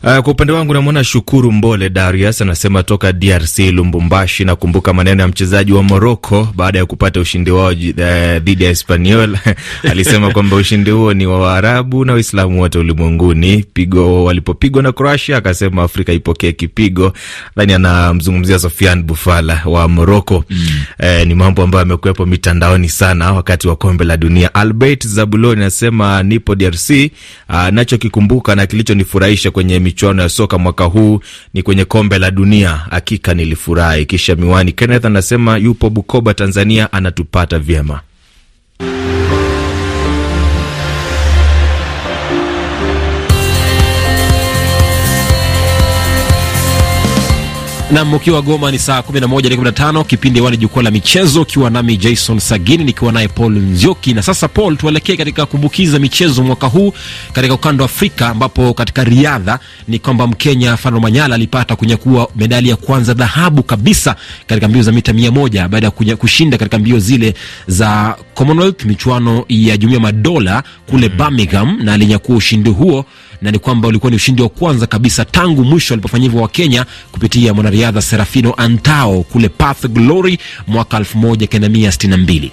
Uh, 0.04 0.18
kwa 0.18 0.32
upande 0.32 0.52
wangu 0.52 0.74
namwona 0.74 1.04
Shukuru 1.04 1.52
Mbole 1.52 1.90
Darius 1.90 2.42
anasema 2.42 2.82
toka 2.82 3.12
DRC 3.12 3.58
Lumbumbashi. 3.58 4.44
Nakumbuka 4.44 4.92
maneno 4.92 5.22
ya 5.22 5.28
mchezaji 5.28 5.72
wa 5.72 5.82
Morocco 5.82 6.48
baada 6.56 6.78
ya 6.78 6.86
kupata 6.86 7.20
ushindi 7.20 7.50
wao 7.50 7.72
eh, 7.72 8.42
dhidi 8.42 8.64
ya 8.64 8.70
Espanyol 8.70 9.38
alisema 9.90 10.30
kwamba 10.30 10.56
ushindi 10.56 10.90
huo 10.90 11.14
ni 11.14 11.26
wa 11.26 11.38
Waarabu 11.40 12.04
na 12.04 12.12
Waislamu 12.12 12.60
wote 12.60 12.78
ulimwenguni. 12.78 13.64
Pigo 13.72 14.24
walipopigwa 14.24 14.82
na 14.82 14.92
Croatia, 14.92 15.36
akasema 15.36 15.82
Afrika 15.82 16.12
ipokee 16.12 16.52
kipigo. 16.52 17.12
Nadhani 17.56 17.72
anamzungumzia 17.74 18.58
Sofian 18.58 19.02
Bufala 19.02 19.62
wa 19.64 19.88
Morocco. 19.88 20.44
Eh, 20.98 21.26
ni 21.26 21.34
mambo 21.34 21.62
ambayo 21.62 21.80
yamekuwepo 21.80 22.26
mitandaoni 22.26 22.88
sana 22.88 23.32
wakati 23.32 23.68
wa 23.68 23.76
kombe 23.76 24.04
la 24.04 24.16
dunia. 24.16 24.54
Albert 24.54 25.06
Zabuloni 25.06 25.60
anasema 25.60 26.22
nipo 26.22 26.54
DRC. 26.54 26.90
Uh, 27.48 27.68
nachokikumbuka 27.68 28.54
na 28.54 28.66
kilichonifurahisha 28.66 29.50
kwenye 29.50 29.80
michuano 29.92 30.22
ya 30.22 30.28
soka 30.28 30.58
mwaka 30.58 30.84
huu 30.84 31.20
ni 31.54 31.62
kwenye 31.62 31.84
kombe 31.84 32.18
la 32.18 32.30
dunia, 32.30 32.70
hakika 32.90 33.34
nilifurahi. 33.34 34.06
Kisha 34.06 34.36
Miwani 34.36 34.72
Kenneth 34.72 35.04
anasema 35.04 35.56
yupo 35.56 35.90
Bukoba, 35.90 36.34
Tanzania, 36.34 36.92
anatupata 36.92 37.58
vyema. 37.58 38.00
Nam, 47.92 48.08
mkiwa 48.14 48.42
Goma 48.42 48.70
ni 48.70 48.78
saa 48.78 48.98
11 49.00 49.56
15, 49.56 50.04
kipindi 50.04 50.40
wani 50.40 50.56
jukwaa 50.56 50.82
la 50.82 50.90
michezo, 50.90 51.42
ukiwa 51.42 51.70
nami 51.70 51.96
Jason 51.96 52.38
Sagini 52.38 52.84
nikiwa 52.84 53.12
naye 53.12 53.28
Paul 53.28 53.52
Nzioki. 53.58 54.14
Na 54.14 54.22
sasa 54.22 54.48
Paul, 54.48 54.76
tuelekee 54.76 55.16
katika 55.16 55.46
kumbukiza 55.46 55.98
michezo 55.98 56.42
mwaka 56.42 56.66
huu 56.66 56.92
katika 57.32 57.54
ukanda 57.54 57.84
wa 57.84 57.90
Afrika, 57.90 58.28
ambapo 58.28 58.74
katika 58.74 59.04
riadha 59.04 59.58
ni 59.88 59.98
kwamba 59.98 60.26
Mkenya 60.26 60.76
Fano 60.76 61.00
Manyala 61.00 61.34
alipata 61.34 61.76
kunyakua 61.76 62.28
medali 62.36 62.68
ya 62.68 62.76
kwanza 62.76 63.14
dhahabu 63.14 63.62
kabisa 63.62 64.16
katika 64.46 64.68
mbio 64.68 64.82
za 64.82 64.92
mita 64.92 65.12
mia 65.12 65.30
moja 65.30 65.68
baada 65.68 65.90
ya 66.06 66.16
kushinda 66.16 66.58
katika 66.58 66.78
mbio 66.78 66.98
zile 66.98 67.34
za 67.66 68.16
Commonwealth, 68.34 68.84
michuano 68.84 69.44
ya 69.48 69.76
Jumuiya 69.76 70.00
Madola 70.00 70.62
kule 70.90 71.08
Birmingham, 71.08 71.78
na 71.82 71.92
alinyakua 71.92 72.36
ushindi 72.36 72.70
huo 72.70 73.04
na 73.42 73.50
ni 73.50 73.58
kwamba 73.58 73.88
ulikuwa 73.88 74.10
ni 74.10 74.16
ushindi 74.16 74.42
wa 74.42 74.48
kwanza 74.48 74.86
kabisa 74.86 75.24
tangu 75.24 75.64
mwisho 75.64 75.94
alipofanya 75.94 76.24
hivyo 76.24 76.40
wa 76.40 76.48
Kenya 76.48 76.86
kupitia 77.12 77.54
mwanariadha 77.54 77.81
Serafino 78.02 78.54
Antao 78.56 79.22
kule 79.22 79.48
Path 79.48 79.86
Glory 79.86 80.38
mwaka 80.66 80.98
1962. 80.98 82.50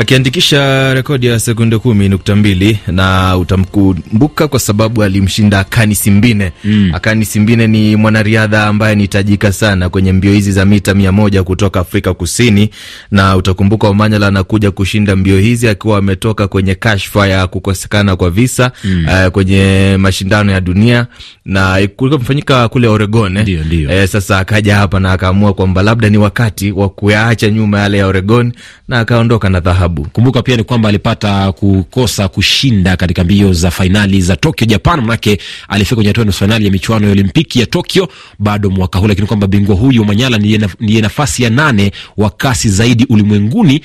Akiandikisha 0.00 0.94
rekodi 0.94 1.26
ya 1.26 1.38
sekunde 1.40 1.78
kumi 1.78 2.08
nukta 2.08 2.36
mbili 2.36 2.78
na 2.86 3.36
utamkumbuka 3.36 4.48
kwa 4.48 4.60
sababu 4.60 5.02
alimshinda 5.02 5.58
Akani 5.58 5.94
Simbine. 5.94 6.52
Mm. 6.64 6.90
Akani 6.94 7.24
Simbine 7.24 7.66
ni 7.66 7.96
mwanariadha 7.96 8.66
ambaye 8.66 8.94
ni 8.94 9.08
tajika 9.08 9.52
sana 9.52 9.88
kwenye 9.88 10.12
mbio 10.12 10.32
hizi 10.32 10.52
za 10.52 10.64
mita 10.64 10.94
mia 10.94 11.12
moja 11.12 11.42
kutoka 11.42 11.80
Afrika 11.80 12.14
Kusini, 12.14 12.70
na 13.10 13.36
utakumbuka 13.36 13.88
Omanyala 13.88 14.26
anakuja 14.26 14.70
kushinda 14.70 15.16
mbio 15.16 15.38
hizi 15.38 15.68
akiwa 15.68 15.98
ametoka 15.98 16.48
kwenye 16.48 16.74
kashfa 16.74 17.26
ya 17.28 17.46
kukosekana 17.46 18.16
kwa 18.16 18.30
visa 18.30 18.72
mm. 18.84 19.06
uh, 19.08 19.26
kwenye 19.32 19.96
mashindano 19.98 20.52
ya 20.52 20.60
dunia 20.60 21.06
na 21.44 21.88
kulikuwa 21.96 22.20
mfanyika 22.22 22.68
kule 22.68 22.88
Oregon 22.88 23.36
eh? 23.36 23.42
Ndio, 23.42 23.64
ndio. 23.64 23.90
Eh, 23.90 24.08
sasa 24.08 24.38
akaja 24.38 24.76
hapa 24.76 25.00
na 25.00 25.12
akaamua 25.12 25.54
kwamba 25.54 25.82
labda 25.82 26.08
ni 26.10 26.18
wakati 26.18 26.72
wa 26.72 26.88
kuyaacha 26.88 27.50
nyuma 27.50 27.80
yale 27.80 27.98
ya 27.98 28.06
Oregon 28.06 28.52
na 28.88 28.98
akaondoka 29.00 29.48
na 29.48 29.60
dhahabu 29.60 29.89
dhahabu. 29.90 30.08
Kumbuka 30.12 30.42
pia 30.42 30.56
ni 30.56 30.64
kwamba 30.64 30.88
alipata 30.88 31.52
kukosa 31.52 32.28
kushinda 32.28 32.96
katika 32.96 33.24
mbio 33.24 33.52
za 33.52 33.70
fainali 33.70 34.20
za 34.22 34.36
Tokyo, 34.36 34.66
Japan, 34.66 35.00
manake 35.00 35.38
alifika 35.68 35.94
kwenye 35.94 36.08
hatua 36.10 36.24
nusu 36.24 36.38
fainali 36.38 36.64
ya 36.66 36.70
michuano 36.70 37.06
ya 37.06 37.12
Olimpiki 37.12 37.60
ya 37.60 37.66
Tokyo 37.66 38.08
bado 38.38 38.70
mwaka 38.70 38.98
huu, 38.98 39.08
lakini 39.08 39.26
kwamba 39.26 39.46
bingwa 39.46 39.76
huyu 39.76 40.04
Manyala 40.04 40.38
ndiye 40.80 41.00
nafasi 41.02 41.42
ya 41.42 41.50
nane 41.50 41.92
wa 42.16 42.30
kasi 42.30 42.68
zaidi 42.68 43.06
ulimwenguni 43.08 43.80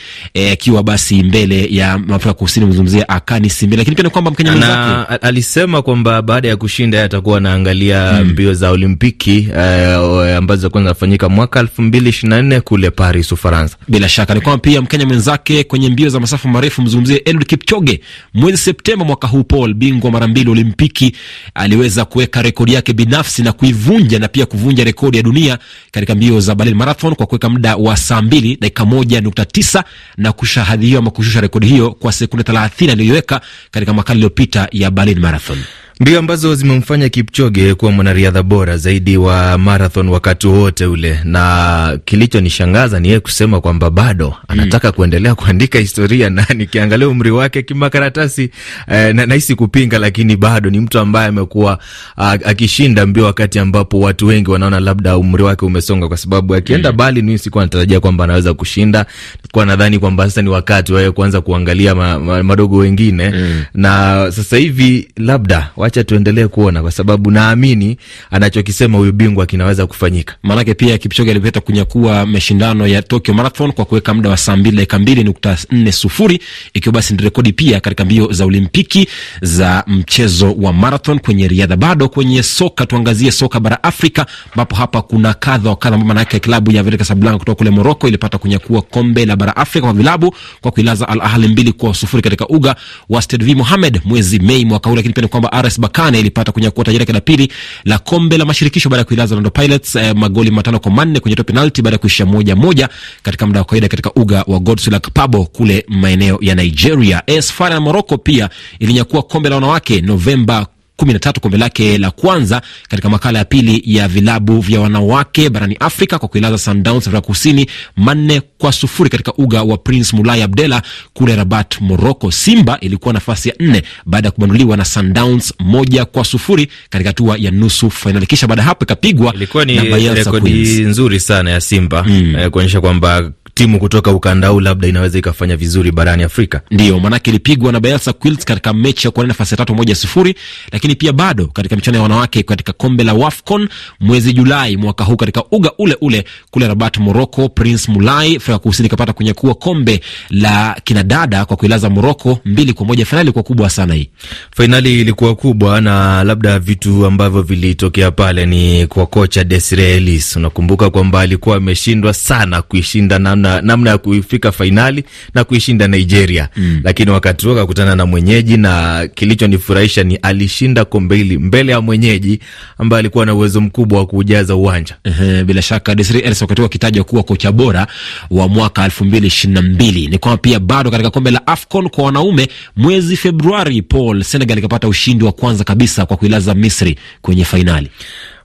akiwa 0.51 0.79
e, 0.79 0.83
basi 0.83 1.24
mbele 1.24 1.67
ya 1.71 1.93
Afrika 1.93 2.33
Kusini, 2.33 2.65
mzungumzia 2.65 3.09
Akani 3.09 3.50
Simbele, 3.50 3.77
lakini 3.81 3.95
pia 3.95 4.03
ni 4.03 4.09
kwamba 4.09 4.31
Mkenya 4.31 4.51
mwenzake 4.51 5.15
alisema 5.21 5.81
kwamba 5.81 6.21
baada 6.21 6.47
ya 6.47 6.57
kushinda 6.57 7.03
atakuwa 7.03 7.38
anaangalia 7.38 8.09
hmm, 8.17 8.27
mbio 8.29 8.53
za 8.53 8.69
Olimpiki 8.71 9.47
eh, 9.57 10.38
ambazo 10.38 10.55
zitakuwa 10.62 10.83
zinafanyika 10.83 11.29
mwaka 11.29 11.59
elfu 11.59 11.81
mbili 11.81 12.09
ishirini 12.09 12.35
na 12.35 12.41
nne 12.41 12.62
kule 12.62 12.89
Paris, 12.91 13.31
Ufaransa. 13.31 13.77
Bila 13.88 14.09
shaka 14.09 14.33
ni 14.33 14.41
kwamba 14.41 14.57
pia 14.62 14.81
Mkenya 14.81 15.05
mwenzake 15.05 15.63
kwenye 15.63 15.89
mbio 15.95 16.09
za 16.09 16.19
masafa 16.19 16.49
marefu 16.49 16.81
mzungumzie 16.81 17.17
Eliud 17.17 17.45
Kipchoge, 17.45 18.01
mwezi 18.33 18.57
Septemba 18.57 19.05
mwaka 19.05 19.27
huu, 19.27 19.43
Paul 19.43 19.73
bingwa 19.73 20.11
mara 20.11 20.27
mbili 20.27 20.49
Olimpiki, 20.49 21.15
aliweza 21.53 22.05
kuweka 22.05 22.41
rekodi 22.41 22.73
yake 22.73 22.93
binafsi 22.93 23.43
na 23.43 23.51
kuivunja 23.51 24.19
na 24.19 24.27
pia 24.27 24.45
kuvunja 24.45 24.83
rekodi 24.83 25.17
ya 25.17 25.23
dunia 25.23 25.57
katika 25.91 26.15
mbio 26.15 26.39
za 26.39 26.55
Berlin 26.55 26.75
Marathon 26.75 27.15
kwa 27.15 27.25
kuweka 27.25 27.49
muda 27.49 27.75
wa 27.75 27.97
saa 27.97 28.21
mbili 28.21 28.57
dakika 28.61 28.85
moja 28.85 29.21
nukta 29.21 29.45
tisa 29.45 29.83
na 30.17 30.31
kushahadhiwa 30.31 30.99
ama 30.99 31.11
kushusha 31.11 31.41
rekodi 31.41 31.67
hiyo 31.67 31.91
kwa 31.91 32.11
sekunde 32.11 32.43
thelathini 32.43 32.91
aliyoiweka 32.91 33.41
katika 33.71 33.93
makala 33.93 34.15
iliyopita 34.15 34.67
ya 34.71 34.91
Berlin 34.91 35.19
Marathon 35.19 35.57
mbio 35.99 36.19
ambazo 36.19 36.55
zimemfanya 36.55 37.09
Kipchoge 37.09 37.73
kuwa 37.75 37.91
mwanariadha 37.91 38.43
bora 38.43 38.77
zaidi 38.77 39.17
wa 39.17 39.57
marathon 39.57 40.09
wakati 40.09 40.47
wote 40.47 40.85
ule, 40.85 41.19
na 41.23 41.99
kilichonishangaza 42.05 42.99
ni 42.99 43.07
yeye 43.07 43.19
kusema 43.19 43.61
kwamba 43.61 43.89
bado 43.89 44.35
anataka 44.47 44.87
mm, 44.87 44.93
kuendelea 44.93 45.35
kuandika 45.35 45.79
historia, 45.79 46.29
na 46.35 46.45
nikiangalia 46.55 47.07
umri 47.09 47.31
wake 47.31 47.61
kimakaratasi 47.63 48.49
eh, 48.91 49.15
na 49.15 49.25
nahisi 49.25 49.55
kupinga, 49.55 49.99
lakini 49.99 50.35
bado 50.35 50.69
ni 50.69 50.79
mtu 50.79 50.99
ambaye 50.99 51.27
amekuwa 51.27 51.79
akishinda 52.17 53.05
mbio 53.05 53.25
wakati 53.25 53.59
ambapo 53.59 53.99
watu 53.99 54.27
wengi 54.27 54.49
wanaona 54.51 54.79
labda 54.79 55.17
umri 55.17 55.43
wake 55.43 55.65
umesonga, 55.65 56.07
kwa 56.07 56.17
sababu 56.17 56.55
akienda 56.55 56.91
mm, 56.91 56.97
bali 56.97 57.21
mimi 57.21 57.37
sikuwa 57.37 57.63
natarajia 57.63 57.99
kwamba 57.99 58.23
anaweza 58.23 58.53
kushinda. 58.53 59.05
Kwa 59.51 59.65
nadhani 59.65 59.99
kwamba 59.99 60.23
sasa 60.25 60.41
ni 60.41 60.49
wakati 60.49 60.93
waye 60.93 61.11
kuanza 61.11 61.41
kuangalia 61.41 61.95
ma, 61.95 62.19
ma, 62.19 62.43
madogo 62.43 62.77
wengine. 62.77 63.29
Mm, 63.29 63.63
na 63.73 64.25
sasa 64.31 64.57
hivi 64.57 65.07
labda 65.17 65.69
wacha 65.86 66.04
tuendelee 66.04 66.48
kuona, 66.48 66.82
kwa 66.82 66.92
sababu 66.92 67.32
naamini 67.32 67.98
anachokisema 68.32 68.98
huyu 68.98 69.12
bingwa 69.12 69.46
kinaweza 69.46 69.88
kufanyika. 69.88 70.36
Maanake 70.44 70.74
pia 70.74 70.98
Kipchoge 70.98 71.32
alipeta 71.32 71.62
kunyakua 71.62 72.25
mashindano 72.25 72.88
ya 72.88 73.01
Tokyo 73.01 73.34
Marathon 73.34 73.72
kwa 73.72 73.86
kuweka 73.86 74.13
muda 74.13 74.30
wa 74.30 74.38
saa 74.38 74.56
mbili 74.56 74.77
dakika 74.77 75.00
mbili 75.00 75.24
nukta 75.24 75.58
nne 75.72 75.92
sufuri 75.92 76.39
ikiwa 76.74 76.94
basi 76.94 77.13
ni 77.13 77.24
rekodi 77.24 77.54
pia 77.54 77.80
katika 77.80 78.06
mbio 78.06 78.32
za 78.32 78.46
Olimpiki 78.46 79.08
za 79.42 79.84
mchezo 79.88 80.54
wa 80.58 80.74
marathon 80.74 81.20
kwenye 81.20 81.48
riadha. 81.48 81.75
Bado 81.77 82.10
kwenye 82.10 82.44
soka, 82.44 82.86
tuangazie 82.86 83.32
soka 83.32 83.60
bara 83.60 83.84
Afrika, 83.84 84.25
ambapo 84.51 84.75
hapa 84.75 85.01
kuna 85.01 85.34
kadha 85.34 85.70
wa 85.70 85.75
kadha. 85.75 85.98
Maanake 85.98 86.39
klabu 86.39 86.72
ya 86.72 86.84
Vita 86.84 86.98
Casablanca 86.98 87.38
kutoka 87.39 87.56
kule 87.58 87.70
Moroko 87.70 88.08
ilipata 88.08 88.38
kunyakua 88.38 88.82
kombe 88.82 89.25
la 89.25 89.36
bara 89.36 89.56
Afrika 89.56 89.88
kwa 89.88 89.94
vilabu 89.94 90.36
kwa 90.62 90.72
kuilaza 90.72 91.08
Al 91.10 91.22
Ahly 91.22 91.48
mbili 91.48 91.72
kwa 91.74 91.94
sufuri 91.94 92.24
katika 92.24 92.48
uga 92.48 92.75
wa 93.10 93.22
Stade 93.22 93.46
V 93.46 93.56
Mohamed 93.56 94.01
mwezi 94.06 94.39
Mei 94.39 94.65
mwaka 94.65 94.89
huu, 94.89 94.96
lakini 94.96 95.13
pia 95.13 95.22
ni 95.22 95.27
kwamba 95.27 95.62
RS 95.62 95.75
Berkane 95.82 96.20
ilipata 96.20 96.51
kunyakua 96.51 96.84
taji 96.84 97.00
lake 97.00 97.13
la 97.13 97.22
pili 97.22 97.51
la 97.86 97.98
kombe 98.00 98.38
la 98.38 98.46
mashirikisho 98.46 98.89
baada 98.89 99.00
ya 99.00 99.05
kuilaza 99.05 99.36
Orlando 99.36 99.50
Pirates 99.50 99.96
eh, 99.96 100.15
magoli 100.15 100.51
matano 100.51 100.79
kwa 100.79 100.91
manne 100.91 101.20
kwenye 101.20 101.36
penalti 101.36 101.82
baada 101.82 101.96
ya 101.96 102.00
kuisha 102.00 102.25
moja 102.25 102.55
moja 102.55 102.89
katika 103.24 103.48
muda 103.48 103.60
wa 103.60 103.65
kawaida 103.65 103.88
katika 103.88 104.12
uga 104.13 104.44
wa 104.48 104.60
Goodluck 104.60 105.10
Pabo 105.13 105.46
kule 105.46 105.86
maeneo 105.88 106.38
ya 106.41 106.55
Nigeria. 106.55 107.24
AS 107.27 107.51
FAR 107.53 107.72
ya 107.72 107.79
Morocco 107.82 108.17
pia 108.17 108.50
ilinyakua 108.79 109.24
kombe 109.24 109.50
la 109.50 109.55
wanawake 109.55 110.01
Novemba 110.01 110.67
kumi 110.95 111.13
na 111.13 111.19
tatu 111.19 111.41
kombe 111.41 111.57
lake 111.57 111.97
la 111.97 112.11
kwanza 112.11 112.61
katika 112.89 113.09
makala 113.09 113.39
ya 113.39 113.45
pili 113.45 113.81
ya 113.85 114.07
vilabu 114.07 114.59
vya 114.59 114.79
wanawake 114.81 115.49
barani 115.49 115.75
Afrika 115.79 116.19
kwa 116.19 116.27
kuilaza 116.29 116.57
Sundowns 116.57 117.07
Afrika 117.07 117.21
Kusini 117.21 117.65
manne 117.97 118.41
kwa 118.57 118.71
sufuri 118.71 119.09
katika 119.09 119.33
uga 119.33 119.63
wa 119.63 119.77
Prince 119.77 120.15
Mulai 120.15 120.41
Abdella 120.41 120.81
kule 121.13 121.35
Rabat, 121.35 121.81
Morocco. 121.81 122.31
Simba 122.31 122.79
ilikuwa 122.79 123.13
nafasi 123.13 123.49
ya 123.49 123.55
nne 123.59 123.83
baada 124.05 124.27
ya 124.27 124.31
kubanduliwa 124.31 124.77
na 124.77 124.85
Sundowns 124.85 125.53
moja 125.59 126.05
kwa 126.05 126.25
sufuri 126.25 126.67
katika 126.89 127.09
hatua 127.09 127.37
ya 127.37 127.51
nusu 127.51 127.89
fainali, 127.89 128.25
kisha 128.25 128.47
baada 128.47 128.63
hapo 128.63 128.85
ikapigwa. 128.85 129.33
Ilikuwa 129.33 129.65
ni 129.65 129.79
rekodi 130.13 130.51
nzuri 130.81 131.19
sana 131.19 131.49
ya 131.51 131.61
Simba 131.61 132.03
mm, 132.03 132.35
eh, 132.35 132.49
kuonyesha 132.49 132.81
kwamba 132.81 133.31
timu 133.57 133.79
kutoka 133.79 134.12
ukanda 134.12 134.47
huu 134.47 134.59
labda 134.59 134.88
inaweza 134.88 135.19
ikafanya 135.19 135.57
vizuri 135.57 135.91
barani 135.91 136.24
Afrika. 136.24 136.62
Ndio 136.71 137.00
maanake 137.00 137.29
ilipigwa 137.29 137.71
na 137.71 137.79
Bayelsa 137.79 138.13
Quilts 138.13 138.45
katika 138.45 138.74
mechi 138.74 139.07
ya 139.07 139.12
kuwania 139.12 139.27
nafasi 139.27 139.53
ya 139.53 139.57
tatu 139.57 139.75
moja 139.75 139.95
sifuri, 139.95 140.35
lakini 140.71 140.95
pia 140.95 141.13
bado 141.13 141.47
katika 141.47 141.75
michuano 141.75 141.97
ya 141.97 142.03
wanawake 142.03 142.43
katika 142.43 142.74
kombe 142.74 143.03
la 143.03 143.13
WAFCON 143.13 143.69
mwezi 144.00 144.33
Julai 144.33 144.77
mwaka 144.77 145.03
huu 145.03 145.15
katika 145.15 145.43
uga 145.51 145.71
ule 145.77 145.97
ule 146.01 146.25
kule 146.51 146.67
Rabat, 146.67 146.97
Morocco, 146.97 147.50
Prince 147.50 147.91
Mulai 147.91 148.35
Afrika 148.35 148.59
Kusini 148.59 148.85
ikapata 148.88 149.13
kunyakua 149.13 149.53
kombe 149.55 150.01
la 150.29 150.81
kinadada 150.83 151.45
kwa 151.45 151.57
kuilaza 151.57 151.89
Morocco 151.89 152.39
mbili 152.45 152.74
kwa 152.74 152.85
moja. 152.85 153.05
Fainali 153.05 153.25
ilikuwa 153.25 153.43
kubwa 153.43 153.69
sana 153.69 153.93
hii. 153.93 154.09
Fainali 154.55 155.01
ilikuwa 155.01 155.35
kubwa 155.35 155.81
na 155.81 156.24
labda 156.24 156.59
vitu 156.59 157.05
ambavyo 157.05 157.41
vilitokea 157.41 158.12
pale 158.12 158.45
ni 158.45 158.88
kwa 158.88 159.05
kocha 159.05 159.43
Desire 159.43 159.95
Ellis. 159.95 160.35
Unakumbuka 160.35 160.89
kwamba 160.89 161.21
alikuwa 161.21 161.57
ameshindwa 161.57 162.13
sana 162.13 162.62
kuishinda 162.62 163.19
namna 163.19 163.44
namna, 163.45 163.61
namna 163.61 163.89
ya 163.89 163.97
kuifika 163.97 164.51
fainali 164.51 165.03
na 165.33 165.43
kuishinda 165.43 165.87
Nigeria 165.87 166.49
mm. 166.57 166.79
Lakini 166.83 167.11
wakati 167.11 167.45
huo 167.45 167.55
akakutana 167.55 167.95
na 167.95 168.05
mwenyeji, 168.05 168.57
na 168.57 169.07
kilichonifurahisha 169.15 170.03
ni 170.03 170.15
alishinda 170.15 170.85
kombe 170.85 171.15
hili 171.15 171.37
mbele 171.37 171.71
ya 171.71 171.81
mwenyeji 171.81 172.39
ambaye 172.77 172.99
alikuwa 172.99 173.25
na 173.25 173.33
uwezo 173.33 173.61
mkubwa 173.61 173.99
wa 173.99 174.05
kujaza 174.05 174.55
uwanja. 174.55 174.95
Ehe, 175.03 175.43
bila 175.43 175.61
shaka 175.61 175.95
Desire 175.95 176.19
Elsa 176.19 176.45
wakati 176.45 176.61
huo 176.61 176.65
akitajwa 176.65 177.03
kuwa 177.03 177.23
kocha 177.23 177.51
bora 177.51 177.87
wa 178.31 178.47
mwaka 178.47 178.85
elfu 178.85 179.05
mbili 179.05 179.27
ishirini 179.27 179.61
na 179.61 179.67
mbili. 179.67 180.07
Ni 180.07 180.17
kwamba 180.17 180.37
pia 180.37 180.59
bado 180.59 180.91
katika 180.91 181.09
kombe 181.09 181.31
la 181.31 181.47
AFCON 181.47 181.89
kwa 181.89 182.03
wanaume 182.05 182.47
mwezi 182.75 183.17
Februari, 183.17 183.81
Paul 183.81 184.23
Senegal 184.23 184.57
ikapata 184.57 184.87
ushindi 184.87 185.23
wa 185.25 185.31
kwanza 185.31 185.63
kabisa 185.63 186.05
kwa 186.05 186.17
kuilaza 186.17 186.53
Misri 186.53 186.97
kwenye 187.21 187.45
fainali. 187.45 187.89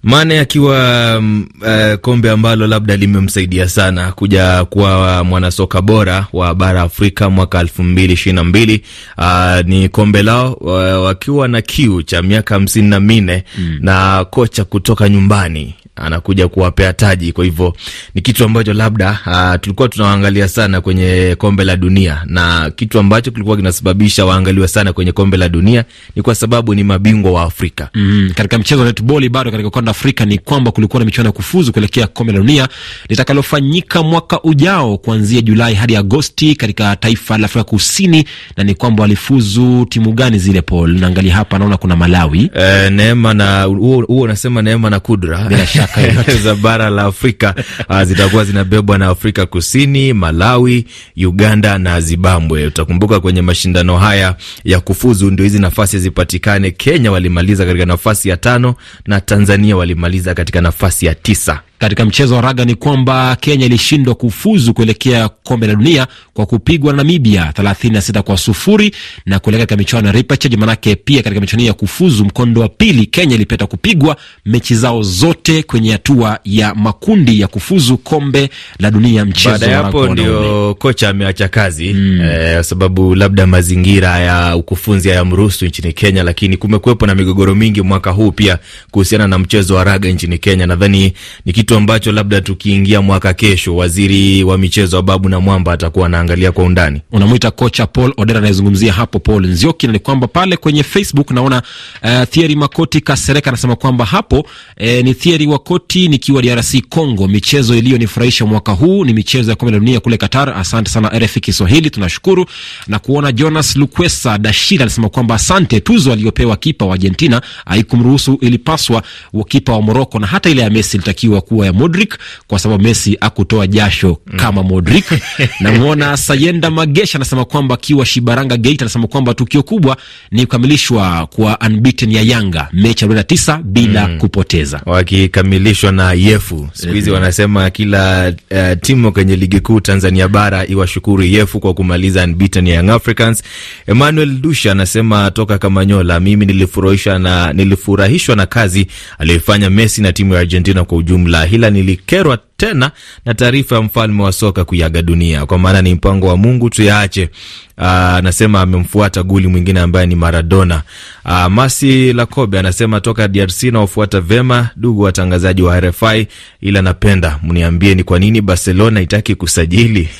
Mane 0.02 0.40
akiwa 0.40 1.18
uh, 1.60 1.94
kombe 2.00 2.30
ambalo 2.30 2.66
labda 2.66 2.96
limemsaidia 2.96 3.68
sana 3.68 4.12
kuja 4.12 4.64
kuwa 4.64 5.24
mwanasoka 5.24 5.82
bora 5.82 6.26
wa 6.32 6.54
bara 6.54 6.82
Afrika 6.82 7.30
mwaka 7.30 7.60
elfu 7.60 7.82
mbili 7.82 8.12
ishirini 8.12 8.36
na 8.36 8.44
mbili. 8.44 8.82
Uh, 9.18 9.60
ni 9.66 9.88
kombe 9.88 10.22
lao 10.22 10.52
uh, 10.52 11.04
wakiwa 11.04 11.48
na 11.48 11.62
kiu 11.62 12.02
cha 12.02 12.22
miaka 12.22 12.54
hamsini 12.54 12.88
na 12.88 13.00
minne 13.00 13.44
mm. 13.58 13.78
na 13.80 14.24
kocha 14.24 14.64
kutoka 14.64 15.08
nyumbani 15.08 15.74
anakuja 15.96 16.48
kuwapea 16.48 16.92
taji. 16.92 17.32
Kwa 17.32 17.44
hivyo 17.44 17.76
ni 18.14 18.20
kitu 18.22 18.44
ambacho 18.44 18.72
labda 18.72 19.18
uh, 19.26 19.60
tulikuwa 19.60 19.88
tunawaangalia 19.88 20.48
sana 20.48 20.80
kwenye 20.80 21.34
kombe 21.38 21.64
la 21.64 21.76
dunia, 21.76 22.22
na 22.26 22.70
kitu 22.70 22.98
ambacho 22.98 23.30
kilikuwa 23.30 23.56
kinasababisha 23.56 24.24
waangaliwe 24.24 24.68
sana 24.68 24.92
kwenye 24.92 25.12
kombe 25.12 25.36
la 25.36 25.48
dunia 25.48 25.84
ni 26.16 26.22
kwa 26.22 26.34
sababu 26.34 26.74
ni 26.74 26.84
mabingwa 26.84 27.32
wa 27.32 27.42
Afrika. 27.42 27.88
Mm, 27.94 28.30
katika 28.34 28.58
mchezo 28.58 28.80
wa 28.80 28.86
netball 28.86 29.28
bado 29.28 29.50
katika 29.50 29.68
ukanda 29.68 29.89
Afrika 29.90 30.24
ni 30.24 30.38
kwamba 30.38 30.70
kulikuwa 30.70 31.00
na 31.00 31.04
michuano 31.06 31.28
ya 31.28 31.32
kufuzu 31.32 31.72
kuelekea 31.72 32.06
kombe 32.06 32.32
la 32.32 32.38
dunia 32.38 32.68
litakalofanyika 33.08 34.02
mwaka 34.02 34.42
ujao 34.42 34.98
kuanzia 34.98 35.40
Julai 35.40 35.74
hadi 35.74 35.96
Agosti 35.96 36.54
katika 36.54 36.96
taifa 36.96 37.38
la 37.38 37.44
Afrika 37.44 37.64
Kusini, 37.64 38.24
na 38.56 38.64
ni 38.64 38.74
kwamba 38.74 39.02
walifuzu 39.02 39.86
timu 39.88 40.12
gani 40.12 40.38
zile, 40.38 40.62
Paul? 40.62 40.98
Naangalia 41.00 41.34
hapa 41.34 41.58
naona 41.58 41.76
kuna 41.76 41.96
Malawi, 41.96 42.50
e, 42.54 42.90
Neema 42.90 43.34
na 43.34 43.62
huo 43.62 43.98
unasema 44.08 44.62
Neema 44.62 44.90
na 44.90 45.00
Kudra 45.00 45.44
bila 45.48 45.66
shaka 45.66 46.00
za 46.44 46.54
bara 46.54 46.90
la 46.90 47.02
Afrika 47.02 47.54
uh, 47.88 48.02
zitakuwa 48.02 48.44
zinabebwa 48.44 48.98
na 48.98 49.06
Afrika 49.06 49.46
Kusini, 49.46 50.12
Malawi, 50.12 50.86
Uganda 51.16 51.78
na 51.78 52.00
Zimbabwe. 52.00 52.66
Utakumbuka 52.66 53.20
kwenye 53.20 53.42
mashindano 53.42 53.96
haya 53.98 54.36
ya 54.64 54.80
kufuzu 54.80 55.30
ndio 55.30 55.44
hizi 55.44 55.58
nafasi 55.58 55.98
zipatikane. 55.98 56.70
Kenya 56.70 57.12
walimaliza 57.12 57.66
katika 57.66 57.86
nafasi 57.86 58.28
ya 58.28 58.36
tano 58.36 58.74
na 59.06 59.20
Tanzania 59.20 59.76
walimaliza 59.80 60.34
katika 60.34 60.60
nafasi 60.60 61.06
ya 61.06 61.14
tisa. 61.14 61.62
Katika 61.80 62.04
mchezo 62.04 62.34
wa 62.34 62.40
raga 62.40 62.64
ni 62.64 62.74
kwamba 62.74 63.36
Kenya 63.40 63.66
ilishindwa 63.66 64.14
kufuzu 64.14 64.74
kuelekea 64.74 65.28
kombe 65.28 65.66
la 65.66 65.74
dunia 65.74 66.06
kwa 66.34 66.46
kupigwa 66.46 66.92
na 66.92 66.96
Namibia 66.96 67.52
36 67.56 68.20
kwa 68.22 68.36
sufuri 68.36 68.94
na 69.26 69.38
kuelekea 69.38 69.66
katika 69.66 69.76
michuano 69.76 70.06
ya 70.06 70.12
repechage. 70.12 70.56
Manake 70.56 70.96
pia 70.96 71.22
katika 71.22 71.40
michuano 71.40 71.64
ya 71.64 71.72
kufuzu 71.72 72.24
mkondo 72.24 72.60
wa 72.60 72.68
pili 72.68 73.06
Kenya 73.06 73.34
ilipeta 73.34 73.66
kupigwa 73.66 74.16
mechi 74.46 74.74
zao 74.74 75.02
zote 75.02 75.62
kwenye 75.62 75.92
hatua 75.92 76.38
ya 76.44 76.74
makundi 76.74 77.40
ya 77.40 77.48
kufuzu 77.48 77.98
kombe 77.98 78.50
la 78.78 78.90
dunia. 78.90 79.24
Mchezo 79.24 79.50
baada 79.58 79.76
hapo 79.76 80.06
ndio 80.06 80.74
kocha 80.78 81.08
ameacha 81.08 81.48
kazi 81.48 81.92
mm. 81.94 82.20
Eh, 82.20 82.62
sababu 82.64 83.14
labda 83.14 83.46
mazingira 83.46 84.18
ya 84.18 84.56
ukufunzi 84.56 85.08
hayamruhusu 85.08 85.66
nchini 85.66 85.92
Kenya, 85.92 86.22
lakini 86.22 86.56
kumekuwepo 86.56 87.06
na 87.06 87.14
migogoro 87.14 87.54
mingi 87.54 87.82
mwaka 87.82 88.10
huu 88.10 88.32
pia 88.32 88.58
kuhusiana 88.90 89.28
na 89.28 89.38
mchezo 89.38 89.74
wa 89.74 89.84
raga 89.84 90.08
nchini 90.08 90.38
Kenya. 90.38 90.66
Nadhani 90.66 91.12
ni 91.46 91.52
kitu 91.52 91.69
kitu 91.70 91.78
ambacho 91.78 92.12
labda 92.12 92.40
tukiingia 92.40 93.02
mwaka 93.02 93.34
kesho, 93.34 93.76
waziri 93.76 94.44
wa 94.44 94.58
michezo 94.58 94.96
wa 94.96 95.02
Babu 95.02 95.28
na 95.28 95.40
Mwamba 95.40 95.72
atakuwa 95.72 96.06
anaangalia 96.06 96.52
kwa 96.52 96.64
undani. 96.64 97.00
Unamwita 97.12 97.50
kocha 97.50 97.86
Paul 97.86 98.12
Odera 98.16 98.38
anayezungumzia 98.38 98.92
hapo 98.92 99.18
Paul 99.18 99.46
Nzioki, 99.46 99.86
na 99.86 99.92
ni 99.92 99.98
kwamba 99.98 100.26
pale 100.26 100.56
kwenye 100.56 100.82
Facebook 100.82 101.30
naona 101.30 101.62
uh, 102.02 102.22
Thierry 102.30 102.56
Makoti 102.56 103.00
Kasereka 103.00 103.50
anasema 103.50 103.76
kwamba 103.76 104.04
hapo 104.04 104.46
eh, 104.76 105.04
ni 105.04 105.14
Thierry 105.14 105.46
Wakoti 105.46 106.08
nikiwa 106.08 106.42
DRC 106.42 106.80
Congo, 106.88 107.28
michezo 107.28 107.74
iliyonifurahisha 107.74 108.46
mwaka 108.46 108.72
huu 108.72 109.04
ni 109.04 109.12
michezo 109.14 109.50
ya 109.50 109.56
kombe 109.56 109.72
la 109.72 109.78
dunia 109.78 110.00
kule 110.00 110.16
Qatar. 110.16 110.54
Asante 110.58 110.90
sana 110.90 111.08
RFI 111.18 111.40
Kiswahili, 111.40 111.90
tunashukuru 111.90 112.46
na 112.86 112.98
kuona. 112.98 113.32
Jonas 113.32 113.76
Lukwesa 113.76 114.38
Dashira 114.38 114.82
anasema 114.82 115.08
kwamba 115.08 115.34
asante, 115.34 115.80
tuzo 115.80 116.12
aliyopewa 116.12 116.56
kipa 116.56 116.84
wa 116.86 116.92
Argentina 116.94 117.42
haikumruhusu, 117.66 118.38
ilipaswa 118.40 119.02
kipa 119.48 119.72
wa 119.72 119.82
Moroko 119.82 120.18
na 120.18 120.26
hata 120.26 120.50
ile 120.50 120.62
ya 120.62 120.70
Messi 120.70 120.96
ilitakiwa 120.96 121.40
kuwa 121.40 121.59
ya 121.66 121.72
Modric 121.72 122.18
kwa 122.46 122.58
sababu 122.58 122.82
Messi 122.84 123.18
akutoa 123.20 123.66
jasho 123.66 124.18
kama 124.36 124.62
Modric. 124.62 125.04
Namwona 125.60 126.16
Sayenda 126.16 126.70
Magesha 126.70 127.18
anasema 127.18 127.44
kwamba 127.44 127.74
akiwa 127.74 128.06
Shibaranga 128.06 128.56
Geita, 128.56 128.84
anasema 128.84 129.06
kwamba 129.06 129.34
tukio 129.34 129.62
kubwa 129.62 129.96
ni 130.30 130.46
kukamilishwa 130.46 131.26
kwa 131.26 131.58
unbeaten 131.66 132.12
ya 132.12 132.22
Yanga 132.22 132.68
mechi 132.72 133.04
arobaini 133.04 133.18
na 133.20 133.24
tisa 133.24 133.58
bila 133.64 134.08
mm, 134.08 134.18
kupoteza 134.18 134.80
wakikamilishwa 134.86 135.92
na 135.92 136.12
Yefu. 136.12 136.68
Siku 136.72 136.92
hizi 136.94 137.10
wanasema 137.10 137.70
kila 137.70 138.32
uh, 138.50 138.78
timu 138.80 139.12
kwenye 139.12 139.36
ligi 139.36 139.60
kuu 139.60 139.80
Tanzania 139.80 140.28
bara 140.28 140.66
iwashukuru 140.66 141.22
Yefu 141.22 141.60
kwa 141.60 141.74
kumaliza 141.74 142.24
unbeaten 142.24 142.66
ya 142.66 142.74
Young 142.74 142.90
Africans. 142.90 143.42
Emmanuel 143.86 144.28
Dusha 144.40 144.72
anasema 144.72 145.30
toka 145.30 145.58
Kamanyola, 145.58 146.20
mimi 146.20 146.46
nilifurahishwa 146.46 147.18
na, 147.18 147.52
nilifurahishwa 147.52 148.36
na 148.36 148.46
kazi 148.46 148.86
aliyoifanya 149.18 149.70
Messi 149.70 150.02
na 150.02 150.12
timu 150.12 150.34
ya 150.34 150.40
Argentina 150.40 150.84
kwa 150.84 150.98
ujumla, 150.98 151.44
ila 151.52 151.70
nilikerwa 151.70 152.38
tena 152.56 152.90
na 153.24 153.34
taarifa 153.34 153.74
ya 153.74 153.82
mfalme 153.82 154.22
wa 154.22 154.32
soka 154.32 154.64
kuiaga 154.64 155.02
dunia, 155.02 155.46
kwa 155.46 155.58
maana 155.58 155.82
ni 155.82 155.94
mpango 155.94 156.26
wa 156.26 156.36
Mungu 156.36 156.70
tuyaache. 156.70 157.28
Anasema 157.76 158.60
amemfuata 158.60 159.22
guli 159.22 159.46
mwingine 159.46 159.80
ambaye 159.80 160.06
ni 160.06 160.14
Maradona. 160.14 160.82
Aa, 161.24 161.48
Masi 161.48 162.12
Lakobe 162.12 162.58
anasema 162.58 163.00
toka 163.00 163.28
DRC 163.28 163.62
nawafuata 163.62 164.20
vema 164.20 164.68
dugu 164.76 165.02
watangazaji 165.02 165.62
wa 165.62 165.80
RFI, 165.80 166.26
ila 166.60 166.82
napenda 166.82 167.38
mniambie 167.42 167.94
ni 167.94 168.04
kwa 168.04 168.18
nini 168.18 168.40
Barcelona 168.40 169.00
itaki 169.00 169.34
kusajili 169.34 170.08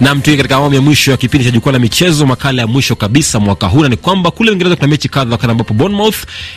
Nam, 0.00 0.18
mtu 0.18 0.36
katika 0.36 0.56
awamu 0.56 0.74
ya 0.74 0.80
mwisho 0.80 1.10
ya 1.10 1.16
kipindi 1.16 1.44
cha 1.44 1.50
jukwaa 1.50 1.72
la 1.72 1.78
michezo, 1.78 2.26
makala 2.26 2.62
ya 2.62 2.68
mwisho 2.68 2.96
kabisa 2.96 3.40
mwaka 3.40 3.66
huu, 3.66 3.82
na 3.82 3.88
ni 3.88 3.96
kwamba 3.96 4.30
kule 4.30 4.50
Uingereza 4.50 4.76
kuna 4.76 4.88
mechi 4.88 5.08
kadha 5.08 5.36
kadha, 5.36 5.52
ambapo 5.52 5.74
Bournemouth 5.74 6.16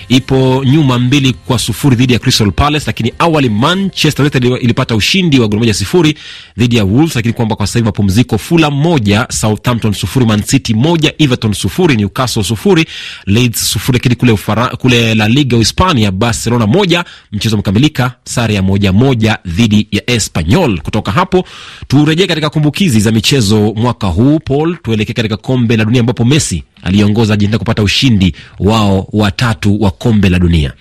ipo 0.10 0.64
nyuma 0.66 1.00
mbili 1.00 1.34
kwa 1.34 1.60
sufuri 1.60 1.96
dhidi 1.96 2.14
ya 2.14 2.20
Crystal 2.20 2.52
Palace, 2.52 2.84
lakini 2.88 3.14
awali 3.20 3.50
Manchester 3.50 4.22
United 4.26 4.46
ilipata 4.46 4.96
ushindi 4.96 5.40
wa 5.40 5.48
goli 5.48 5.60
moja 5.60 5.74
sifuri 5.74 6.16
dhidi 6.58 6.76
ya 6.76 6.84
Wolves, 6.84 7.16
lakini 7.16 7.34
kwamba 7.34 7.56
kwa 7.56 7.68
sasa 7.68 7.80
hivi 7.80 7.86
mapumziko, 7.86 8.38
Fulham 8.38 8.74
moja, 8.74 9.28
Southampton 9.32 9.94
sufuri, 9.94 10.26
Man 10.26 10.44
City 10.44 10.74
moja, 10.74 11.14
Everton 11.18 11.54
sufuri, 11.54 11.96
Newcastle 11.96 12.44
sufuri, 12.44 12.86
Leeds 13.26 13.72
sufuri. 13.72 13.98
Lakini 13.98 14.16
kule 14.16 14.32
Ufara, 14.32 14.68
kule 14.68 15.16
La 15.16 15.28
Liga 15.28 15.56
Uhispania, 15.58 16.12
Barcelona 16.12 16.68
moja, 16.68 17.06
mchezo 17.32 17.58
mkamilika 17.58 18.12
sare 18.24 18.54
ya 18.54 18.62
moja 18.62 18.94
moja 18.94 19.38
dhidi 19.46 19.88
ya 19.92 20.10
Espanyol. 20.10 20.80
Kutoka 20.82 21.12
hapo 21.12 21.46
turejee 21.88 22.28
katika 22.28 22.50
kumbukizi 22.50 23.00
za 23.00 23.12
michezo 23.12 23.29
mwaka 23.76 24.08
huu 24.08 24.40
Paul, 24.40 24.78
tuelekee 24.84 25.14
katika 25.14 25.38
kombe 25.38 25.78
la 25.78 25.86
dunia 25.86 26.00
ambapo 26.00 26.26
Messi 26.26 26.64
aliongoza 26.84 27.34
Argentina 27.34 27.58
kupata 27.60 27.84
ushindi 27.84 28.36
wao 28.60 29.08
watatu 29.14 29.82
wa 29.82 29.92
kombe 29.92 30.30
la 30.30 30.40
dunia. 30.40 30.74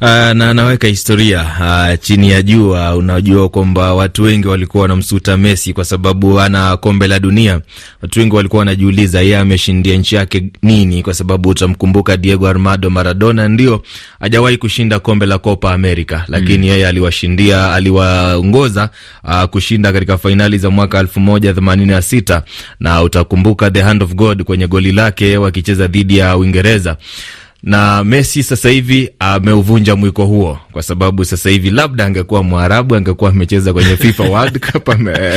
Uh, 0.00 0.08
na 0.08 0.50
anaweka 0.50 0.88
historia 0.88 1.42
uh, 1.60 2.00
chini 2.00 2.30
ya 2.30 2.42
jua. 2.42 2.96
Unajua 2.96 3.48
kwamba 3.48 3.94
watu 3.94 4.22
wengi 4.22 4.48
walikuwa 4.48 4.82
wanamsuta 4.82 5.36
Messi 5.36 5.72
kwa 5.72 5.84
sababu 5.84 6.40
ana 6.40 6.76
kombe 6.76 7.06
la 7.06 7.18
dunia. 7.20 7.60
Watu 8.02 8.20
wengi 8.20 8.36
walikuwa 8.36 8.58
wanajiuliza 8.58 9.20
yeye 9.20 9.36
ameshindia 9.38 9.96
nchi 9.96 10.14
yake 10.14 10.44
nini, 10.62 11.02
kwa 11.02 11.14
sababu 11.14 11.48
utamkumbuka 11.48 12.16
Diego 12.16 12.48
Armando 12.48 12.90
Maradona 12.90 13.48
ndio 13.48 13.82
hajawahi 14.20 14.56
kushinda 14.56 15.00
kombe 15.00 15.26
la 15.26 15.38
Copa 15.38 15.72
America, 15.72 16.20
lakini 16.28 16.66
yeye 16.68 16.82
mm, 16.82 16.88
aliwashindia 16.88 17.72
aliwaongoza 17.72 18.90
uh, 19.24 19.44
kushinda 19.44 19.92
katika 19.92 20.18
fainali 20.18 20.58
za 20.58 20.70
mwaka 20.70 20.98
elfu 20.98 21.20
moja 21.20 21.54
themanini 21.54 21.85
na 21.86 22.02
sita 22.02 22.42
na 22.80 23.02
utakumbuka 23.02 23.70
the 23.70 23.82
hand 23.82 24.02
of 24.02 24.14
God 24.14 24.42
kwenye 24.42 24.66
goli 24.66 24.92
lake 24.92 25.36
wakicheza 25.36 25.86
dhidi 25.86 26.18
ya 26.18 26.36
Uingereza 26.36 26.96
na 27.66 28.04
Messi 28.04 28.42
sasa 28.42 28.68
hivi 28.70 29.10
ameuvunja 29.18 29.96
mwiko 29.96 30.24
huo, 30.26 30.58
kwa 30.72 30.82
sababu 30.82 31.24
sasa 31.24 31.50
hivi 31.50 31.70
labda 31.70 32.06
angekuwa 32.06 32.42
Mwarabu 32.42 32.94
angekuwa 32.96 33.30
amecheza 33.30 33.72
kwenye 33.72 33.96
FIFA 33.96 34.22
World 34.32 34.58
Cup, 34.72 34.90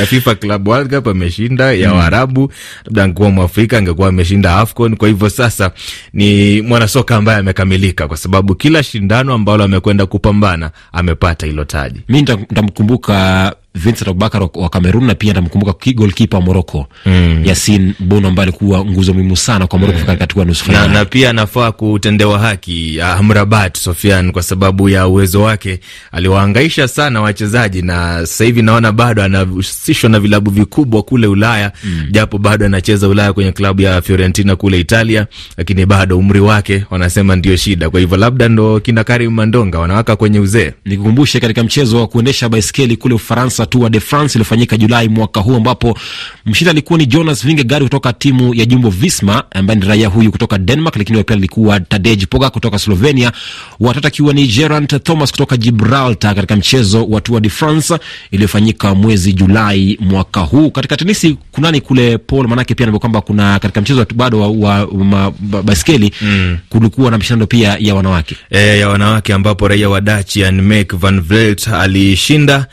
FIFA 0.06 0.34
Club 0.34 0.68
World 0.68 0.94
Cup 0.94 1.08
ameshinda 1.08 1.72
ya 1.72 1.92
Waarabu. 1.92 2.52
Labda 2.84 3.04
angekuwa 3.04 3.30
Mwafrika 3.30 3.78
angekuwa 3.78 4.08
ameshinda 4.08 4.56
AFCON. 4.56 4.96
Kwa 4.96 5.08
hivyo 5.08 5.30
sasa 5.30 5.70
ni 6.12 6.62
mwanasoka 6.62 7.16
ambaye 7.16 7.38
amekamilika, 7.38 8.08
kwa 8.08 8.16
sababu 8.16 8.54
kila 8.54 8.82
shindano 8.82 9.34
ambalo 9.34 9.64
amekwenda 9.64 10.06
kupambana 10.06 10.70
amepata 10.92 11.46
hilo 11.46 11.64
taji. 11.64 12.00
Mi 12.08 12.22
ntamkumbuka 12.22 13.54
Vincent 13.74 14.08
Abubakar 14.08 14.48
wa 14.54 14.68
Kamerun 14.68 15.04
na 15.04 15.14
pia 15.14 15.32
namkumbuka 15.34 15.92
golkipa 15.92 16.36
wa 16.36 16.42
Moroko 16.42 16.86
mm. 17.06 17.42
Yasin 17.44 17.94
Bono 18.00 18.28
ambaye 18.28 18.48
alikuwa 18.48 18.84
nguzo 18.84 19.14
muhimu 19.14 19.36
sana 19.36 19.66
kwa 19.66 19.78
Moroko 19.78 19.98
kufika 19.98 20.16
katika 20.16 20.44
nusu 20.44 20.72
na, 20.72 20.88
na 20.88 21.04
pia 21.04 21.30
anafaa 21.30 21.72
kutendewa 21.72 22.38
haki 22.38 23.00
Amrabat 23.00 23.78
Sofian 23.78 24.32
kwa 24.32 24.42
sababu 24.42 24.88
ya 24.88 25.06
uwezo 25.06 25.42
wake, 25.42 25.80
aliwahangaisha 26.12 26.88
sana 26.88 27.20
wachezaji, 27.20 27.82
na 27.82 28.20
sasa 28.20 28.44
hivi 28.44 28.62
naona 28.62 28.92
bado 28.92 29.22
anahusishwa 29.22 30.10
na 30.10 30.20
vilabu 30.20 30.50
vikubwa 30.50 31.02
kule 31.02 31.26
Ulaya 31.26 31.72
mm. 31.84 32.06
japo 32.10 32.38
bado 32.38 32.66
anacheza 32.66 33.08
Ulaya 33.08 33.32
kwenye 33.32 33.52
klabu 33.52 33.82
ya 33.82 34.02
Fiorentina 34.02 34.56
kule 34.56 34.80
Italia, 34.80 35.26
lakini 35.56 35.86
bado 35.86 36.18
umri 36.18 36.40
wake 36.40 36.84
wanasema 36.90 37.36
ndio 37.36 37.56
shida. 37.56 37.90
Kwa 37.90 38.00
hivyo 38.00 38.16
labda 38.16 38.48
ndo 38.48 38.80
kina 38.80 39.04
Karim 39.04 39.30
Mandonga 39.32 39.78
wanawaka 39.78 40.16
kwenye 40.16 40.40
uzee. 40.40 40.72
Nikukumbushe 40.84 41.40
katika 41.40 41.64
mchezo 41.64 42.00
wa 42.00 42.06
kuendesha 42.06 42.48
baiskeli 42.48 42.96
kule 42.96 43.14
Ufaransa 43.14 43.59
Tour 43.66 43.90
de 43.90 44.00
France 44.00 44.34
iliyofanyika 44.38 44.76
Julai 44.76 45.08
mwaka 45.08 45.40
huu 45.40 45.56
ambapo 45.56 45.98
mshindi 46.46 46.70
alikuwa 46.70 46.98
ni 46.98 47.06
Jonas 47.06 47.46
Vingegaard 47.46 47.82
kutoka 47.84 48.12
timu 48.12 48.54
ya 48.54 48.64
Jumbo 48.64 48.90
Visma 48.90 49.44
ambaye 49.50 49.80
ni 49.80 49.86
raia 49.86 50.08
huyu 50.08 50.30
kutoka 50.30 50.58
Denmark, 50.58 50.96
lakini 50.96 51.18
wa 51.18 51.24
pili 51.24 51.38
alikuwa 51.38 51.80
Tadej 51.80 52.24
Pogacar 52.24 52.52
kutoka 52.52 52.78
Slovenia, 52.78 53.32
watatu 53.80 54.06
akiwa 54.06 54.32
ni 54.34 54.46
Geraint 54.46 55.02
Thomas 55.02 55.30
kutoka 55.30 55.56
Gibraltar 55.56 56.34
katika 56.34 56.56
mchezo 56.56 57.04
wa 57.06 57.20
Tour 57.20 57.40
de 57.40 57.48
France 57.50 57.98
iliyofanyika 58.30 58.94
mwezi 58.94 59.32
Julai 59.32 59.98
mwaka 60.00 60.40
huu. 60.40 60.70
Katika 60.70 60.96
tenisi 60.96 61.36
kunani 61.52 61.80
kule 61.80 62.18
Paul, 62.18 62.48
manake 62.48 62.74
pia 62.74 62.86
ndio 62.86 62.98
kwamba 62.98 63.20
kuna 63.20 63.58
katika 63.58 63.80
mchezo 63.80 64.06
bado 64.14 64.40
wa, 64.40 64.48
wa, 64.48 64.84
wa 64.84 65.32
ba, 65.40 65.62
baiskeli 65.62 66.12
mm. 66.22 66.58
kulikuwa 66.68 67.10
na 67.10 67.18
mashindano 67.18 67.46
pia 67.46 67.76
ya 67.80 67.94
wanawake 67.94 68.36
e, 68.50 68.78
ya 68.78 68.88
wanawake 68.88 69.34
ambapo 69.34 69.68
raia 69.68 69.88
wa 69.88 70.00
Dutch 70.00 70.36
Annemiek 70.36 70.96
van 70.96 71.20
Vleut 71.20 71.68
alishinda 71.68 72.66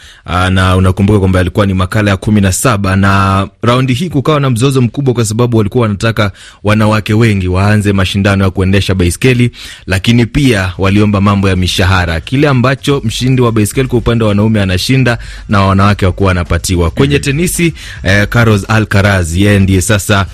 na 0.49 0.75
unakumbuka 0.77 1.19
kwamba 1.19 1.39
yalikuwa 1.39 1.65
ni 1.65 1.73
makala 1.73 2.11
ya 2.11 2.17
kumi 2.17 2.41
na 2.41 2.51
saba 2.51 2.95
na 2.95 3.47
raundi 3.61 3.93
hii 3.93 4.09
kukawa 4.09 4.39
na 4.39 4.49
mzozo 4.49 4.81
mkubwa, 4.81 5.13
kwa 5.13 5.25
sababu 5.25 5.57
walikuwa 5.57 5.81
wanataka 5.81 6.31
wanawake 6.63 7.13
wengi 7.13 7.47
waanze 7.47 7.93
mashindano 7.93 8.43
ya 8.43 8.49
kuendesha 8.49 8.95
baiskeli, 8.95 9.51
lakini 9.87 10.25
pia 10.25 10.73
waliomba 10.77 11.21
mambo 11.21 11.49
ya 11.49 11.55
mishahara, 11.55 12.19
kile 12.21 12.47
ambacho 12.47 13.01
mshindi 13.05 13.41
wa 13.41 13.51
baiskeli 13.51 13.87
kwa 13.87 13.99
upande 13.99 14.23
wa 14.23 14.27
wanaume 14.29 14.61
anashinda 14.61 15.17
na 15.49 15.61
wanawake 15.61 16.05
wakuwa 16.05 16.27
wanapatiwa. 16.27 16.91
Kwenye 16.91 17.19
tenisi 17.19 17.73
eh, 18.03 18.27
Carlos 18.27 18.65
Alcaraz 18.69 19.35
yeye 19.35 19.59
ndiye 19.59 19.81
sasa 19.81 20.25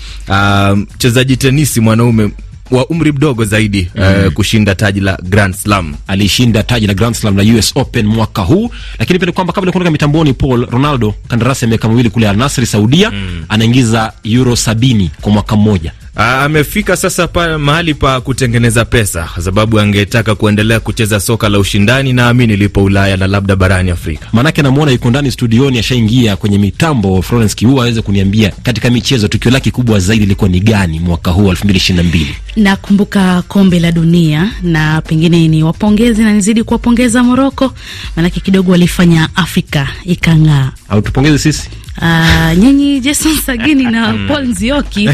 mchezaji 0.94 1.32
um, 1.32 1.38
tenisi 1.38 1.80
mwanaume 1.80 2.30
wa 2.74 2.86
umri 2.86 3.12
mdogo 3.12 3.44
zaidi 3.44 3.88
mm. 3.94 4.02
uh, 4.26 4.32
kushinda 4.32 4.74
taji 4.74 5.00
la 5.00 5.18
Grand 5.22 5.54
Slam. 5.54 5.94
Alishinda 6.06 6.62
taji 6.62 6.86
la 6.86 6.94
Grand 6.94 7.14
Slam 7.14 7.36
la 7.36 7.42
US 7.42 7.72
Open 7.76 8.06
mwaka 8.06 8.42
huu, 8.42 8.70
lakini 8.98 9.18
pia 9.18 9.26
ni 9.26 9.32
kwamba 9.32 9.52
kabla 9.52 9.72
kuondoka 9.72 9.90
mitamboni, 9.90 10.32
Paul 10.34 10.66
Ronaldo 10.70 11.14
kandarasi 11.28 11.64
ya 11.64 11.68
miaka 11.68 11.88
miwili 11.88 12.10
kule 12.10 12.28
Al 12.28 12.36
Nassr 12.36 12.66
Saudia, 12.66 13.10
mm. 13.10 13.44
anaingiza 13.48 14.12
euro 14.24 14.56
sabini 14.56 15.10
kwa 15.20 15.32
mwaka 15.32 15.56
mmoja. 15.56 15.92
Amefika 16.16 16.96
sasa 16.96 17.28
pa 17.28 17.58
mahali 17.58 17.94
pa 17.94 18.20
kutengeneza 18.20 18.84
pesa, 18.84 19.28
kwa 19.34 19.42
sababu 19.42 19.80
angetaka 19.80 20.34
kuendelea 20.34 20.80
kucheza 20.80 21.20
soka 21.20 21.48
la 21.48 21.58
ushindani, 21.58 22.12
naamini 22.12 22.56
lipo 22.56 22.84
Ulaya 22.84 23.16
na 23.16 23.26
labda 23.26 23.56
barani 23.56 23.90
Afrika. 23.90 24.26
Maanake 24.32 24.62
namwona 24.62 24.92
yuko 24.92 25.10
ndani 25.10 25.30
studioni, 25.30 25.78
ashaingia 25.78 26.36
kwenye 26.36 26.58
mitambo. 26.58 27.22
Florence 27.22 27.54
Kiua 27.54 27.82
aweze 27.82 28.02
kuniambia 28.02 28.52
katika 28.62 28.90
michezo, 28.90 29.28
tukio 29.28 29.50
lake 29.50 29.70
kubwa 29.70 30.00
zaidi 30.00 30.24
ilikuwa 30.24 30.50
ni 30.50 30.60
gani 30.60 31.00
mwaka 31.00 31.30
huu 31.30 31.48
elfu 31.50 31.64
mbili 31.64 31.76
ishirini 31.78 32.02
na 32.02 32.08
mbili? 32.08 32.34
Nakumbuka 32.56 33.42
kombe 33.42 33.80
la 33.80 33.92
dunia, 33.92 34.52
na 34.62 35.00
pengine 35.00 35.48
ni 35.48 35.62
wapongezi 35.62 36.22
na 36.22 36.32
nizidi 36.32 36.62
kuwapongeza 36.64 37.22
Moroko, 37.22 37.72
maanake 38.16 38.40
kidogo 38.40 38.70
walifanya 38.72 39.28
Afrika 39.34 39.88
ikang'aa. 40.04 40.72
Au 40.88 41.02
tupongeze 41.02 41.38
sisi 41.38 41.70
Uh, 42.02 42.58
nyinyi 42.58 43.00
Jason 43.00 43.36
Sagini 43.46 43.84
na 43.84 44.12
mm. 44.12 44.28
Paul 44.28 44.46
Nzioki 44.48 45.10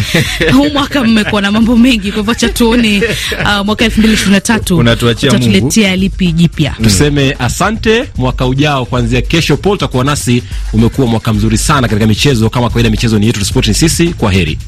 huu 0.53 0.69
mwaka 0.73 1.05
mmekuwa 1.05 1.43
na 1.43 1.53
mambo 1.53 1.77
mengi, 1.77 2.13
kwa 2.13 2.19
hivyo 2.21 2.35
cha 2.35 2.49
tuone 2.49 3.03
uh, 3.45 3.67
mwaka 3.67 3.87
2023 3.87 4.75
utatuletea 5.29 5.97
lipi 5.97 6.33
jipya. 6.33 6.75
Tuseme 6.83 7.37
asante. 7.39 8.05
Mwaka 8.17 8.47
ujao 8.47 8.85
kuanzia 8.85 9.23
kesho, 9.23 9.57
Paul 9.57 9.79
takuwa 9.79 10.05
nasi. 10.05 10.43
Umekuwa 10.73 11.07
mwaka 11.07 11.33
mzuri 11.33 11.59
sana 11.59 11.89
katika 11.89 12.07
michezo, 12.07 12.51
kama 12.51 12.69
kawaida, 12.69 12.91
michezo 12.91 13.19
ni 13.19 13.27
yetu, 13.27 13.45
sport 13.45 13.69
ni 13.69 13.75
sisi. 13.75 14.09
Kwa 14.09 14.33
heri. 14.33 14.59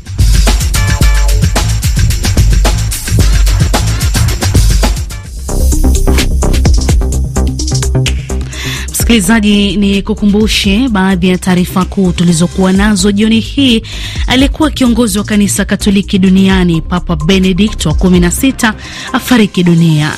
Msikilizaji, 9.13 9.77
ni 9.77 10.03
kukumbushe 10.03 10.89
baadhi 10.89 11.29
ya 11.29 11.39
taarifa 11.39 11.85
kuu 11.85 12.13
tulizokuwa 12.13 12.73
nazo 12.73 13.13
jioni 13.13 13.41
hii. 13.41 13.83
Aliyekuwa 14.27 14.71
kiongozi 14.71 15.19
wa 15.19 15.25
kanisa 15.25 15.65
Katoliki 15.65 16.19
duniani 16.19 16.81
Papa 16.81 17.17
Benedict 17.17 17.87
wa 17.87 17.93
16 17.93 18.73
afariki 19.13 19.63
dunia, 19.65 20.13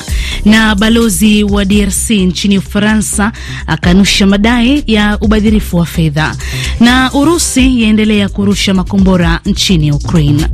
na 0.45 0.75
balozi 0.75 1.43
wa 1.43 1.65
DRC 1.65 2.09
nchini 2.09 2.57
Ufaransa 2.57 3.31
akanusha 3.67 4.25
madai 4.27 4.83
ya 4.87 5.17
ubadhirifu 5.21 5.77
wa 5.77 5.85
fedha, 5.85 6.35
na 6.79 7.13
Urusi 7.13 7.81
yaendelea 7.81 8.29
kurusha 8.29 8.73
makombora 8.73 9.39
nchini 9.45 9.91
Ukraine. 9.91 10.47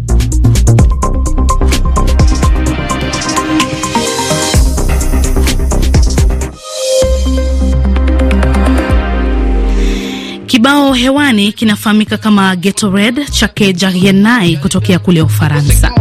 Kibao 10.52 10.94
hewani 10.94 11.52
kinafahamika 11.54 12.18
kama 12.18 12.56
Ghetto 12.56 12.90
Red 12.92 13.30
chake 13.32 13.74
Jarienai 13.74 14.58
kutokea 14.58 15.00
kule 15.00 15.22
Ufaransa. 15.22 15.92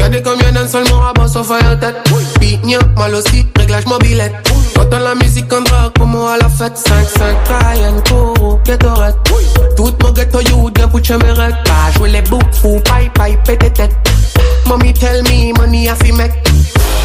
Y'a 0.00 0.08
des 0.08 0.22
camionneurs 0.22 0.66
seulement 0.66 1.08
à 1.08 1.12
boss 1.12 1.36
au 1.36 1.44
fire 1.44 1.78
tête. 1.78 1.96
Pignon, 2.40 2.78
mal 2.96 3.14
aussi, 3.14 3.46
réglage 3.54 3.84
mobilette. 3.84 4.32
J'entends 4.74 4.98
la 4.98 5.14
musique 5.14 5.52
en 5.52 5.60
drague, 5.60 5.92
pour 5.92 6.06
moi 6.06 6.32
à 6.34 6.38
la 6.38 6.48
fête. 6.48 6.78
5, 6.78 7.06
5, 7.06 7.36
Ryan, 7.48 8.02
Koro, 8.08 8.58
Gatorette. 8.64 9.16
Tout 9.76 9.92
mon 10.02 10.10
ghetto, 10.12 10.40
you, 10.40 10.70
de 10.70 10.86
pour 10.86 11.04
chemerette. 11.04 11.54
Pas 11.64 11.92
jouer 11.94 12.08
les 12.08 12.22
boucs, 12.22 12.42
fou, 12.62 12.80
paille, 12.82 13.10
paille, 13.14 13.38
pété 13.44 13.70
tête. 13.70 13.94
Mommy 14.66 14.94
tell 14.94 15.22
me, 15.24 15.52
money 15.58 15.88
a 15.90 15.94
fi 15.96 16.12
mec. 16.12 16.32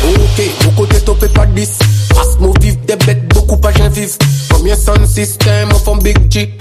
Ok, 0.05 0.41
beaucoup 0.63 0.85
de 0.85 0.97
topé 0.99 1.27
pas 1.27 1.45
10. 1.47 1.79
Passe 2.09 2.39
mon 2.39 2.53
vif, 2.61 2.77
des 2.85 2.95
bêtes, 2.95 3.27
beaucoup 3.33 3.57
pas 3.57 3.73
j'invive. 3.73 4.15
Combien 4.49 4.75
son 4.77 5.05
système, 5.05 5.67
on 5.73 5.79
font 5.79 5.97
big 5.97 6.31
G. 6.31 6.55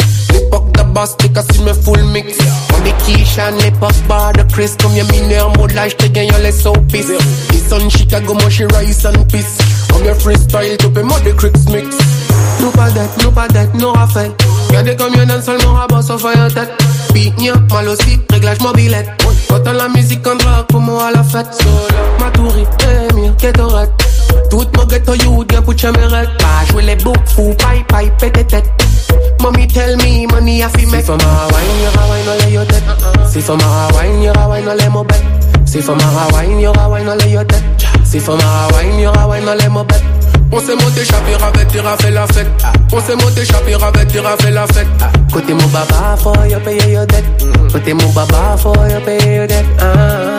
Boss, 0.95 1.17
take 1.17 1.37
a 1.37 1.41
así 1.41 1.61
me 1.65 1.73
full 1.75 2.01
mix. 2.13 2.39
on 2.39 2.85
the 2.85 2.91
Mami 2.91 2.93
Keisha, 3.03 3.51
Nepa, 3.59 3.91
Bar, 4.07 4.33
the 4.33 4.45
Chris, 4.53 4.77
comme 4.81 4.95
y'a 4.95 5.03
miné 5.05 5.41
en 5.41 5.51
mode 5.59 5.73
live, 5.73 5.91
j'te 5.91 6.13
gagne 6.13 6.31
les 6.41 6.53
soapies. 6.53 7.11
It's 7.51 7.73
on 7.73 7.91
Chicago, 7.91 8.35
moi 8.35 8.49
she 8.49 8.63
rise 8.63 9.05
and 9.05 9.29
peace. 9.29 9.59
On 9.93 10.05
your 10.05 10.15
freestyle, 10.15 10.77
topé, 10.77 11.03
moi 11.03 11.19
the 11.25 11.35
Cricks 11.35 11.67
mix. 11.69 11.97
No 12.61 12.71
padet, 12.71 13.09
no 13.25 13.33
padet, 13.33 13.69
no 13.75 13.93
rafel. 13.93 14.31
Y'a 14.73 14.85
des 14.85 14.95
camions 14.95 15.27
dans 15.27 15.35
le 15.35 15.43
sol, 15.43 15.59
mon 15.67 15.75
rabat 15.75 16.01
sauf 16.01 16.25
à 16.25 16.49
tête. 16.49 16.73
Pigne, 17.13 17.53
mal 17.71 17.89
aussi, 17.89 18.21
réglage 18.31 18.61
mobilette. 18.61 19.09
Quand 19.49 19.73
la 19.73 19.89
musique 19.89 20.25
en 20.29 20.37
drogue, 20.37 20.67
pour 20.69 20.81
moi 20.81 21.09
à 21.09 21.11
la 21.11 21.25
fête. 21.25 21.49
Solo, 21.55 22.05
ma 22.21 22.31
tourie, 22.31 22.67
eh, 22.83 23.15
mire, 23.15 23.35
qu'est-ce 23.37 24.24
Tout 24.55 24.71
mon 24.77 24.87
ghetto 24.87 25.15
youth 25.19 25.51
gen 25.51 25.65
pou 25.67 25.75
cheme 25.75 25.99
ret 26.13 26.29
Pa 26.39 26.63
jwe 26.69 26.85
le 26.87 26.95
bouk 27.03 27.19
fou, 27.27 27.51
pay 27.59 27.81
pay 27.91 28.07
pete 28.21 28.45
tet. 28.47 28.85
Mommy 29.43 29.67
tell 29.67 29.97
me, 29.97 30.29
money 30.31 30.63
a 30.63 30.69
fi 30.69 30.87
mek 30.87 31.03
Si 31.03 31.11
fwa 31.11 31.17
ma 31.19 31.49
wine, 31.51 31.81
yo 31.83 31.91
ra 31.91 32.05
wine 32.07 32.29
ole 32.35 32.53
yo 32.53 32.63
Si 33.33 33.43
fwa 33.43 33.57
ma 33.59 33.89
wine, 33.97 34.23
yo 34.23 34.33
ra 34.33 34.47
wine 34.47 34.69
ole 34.69 34.89
mo 34.91 35.03
bet 35.03 35.25
Si 35.67 35.83
fwa 35.83 35.97
ma 35.97 36.29
wine, 36.37 36.61
yo 36.63 36.73
ra 36.73 36.87
wine 36.87 37.09
ole 37.09 37.27
yo 37.33 37.43
tet. 37.43 37.65
Uh-uh. 37.83 38.05
Si 38.07 38.21
fwa 38.21 38.37
ma 38.37 38.69
wine, 38.77 39.03
yo 39.03 39.11
ra 39.11 39.27
wine 39.27 39.49
ole 39.49 39.69
mo 39.71 39.83
bet 39.83 40.03
On 40.53 40.61
s'est 40.61 40.77
monté 40.77 41.05
chapir 41.05 41.43
avec 41.43 41.67
tira 41.67 41.97
fait 41.97 42.13
la 42.13 42.27
fête. 42.29 42.47
Uh-uh. 42.63 42.97
On 42.97 43.01
s'est 43.01 43.17
monté 43.17 43.45
chapir 43.45 43.83
avec 43.83 44.07
tira 44.07 44.37
fait 44.37 44.53
la 44.53 44.69
fête. 44.69 44.87
Uh-uh. 44.87 45.33
Côté 45.33 45.53
mon 45.53 45.67
baba, 45.67 46.17
faut 46.17 46.33
yo 46.49 46.61
payer 46.61 46.93
yo 46.93 47.05
dette. 47.07 47.25
Mm-hmm. 47.43 47.73
Côté 47.73 47.93
mon 47.93 48.09
baba, 48.11 48.57
faut 48.57 48.73
yo 48.73 49.01
payer 49.05 49.37
yo 49.39 49.47
dette. 49.49 49.67
Uh-huh. 49.81 50.39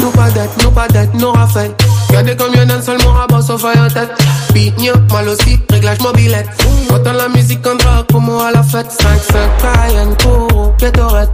Nous 0.00 0.10
pas 0.10 0.30
dette, 0.32 0.50
nous 0.60 0.72
pas 0.72 0.88
dette, 0.88 1.14
nous 1.14 1.30
rafait 1.30 1.70
Y'a 2.14 2.22
des 2.22 2.36
camions 2.36 2.64
dans 2.64 2.80
seul 2.80 2.96
mon 3.02 3.10
rabat 3.10 3.42
sauf 3.42 3.64
en 3.64 3.88
tête. 3.88 4.12
Pignon, 4.52 4.92
mal 5.12 5.28
aussi, 5.28 5.58
réglage 5.68 5.98
mobilette 5.98 6.46
J'entends 6.88 7.12
la 7.12 7.28
musique 7.28 7.66
en 7.66 7.74
drague, 7.74 8.06
pour 8.06 8.20
moi 8.20 8.46
à 8.46 8.52
la 8.52 8.62
fête. 8.62 8.86
5-5, 8.86 9.32
Cayenne, 9.60 10.16
Toro, 10.18 10.72
Kétorette 10.78 11.30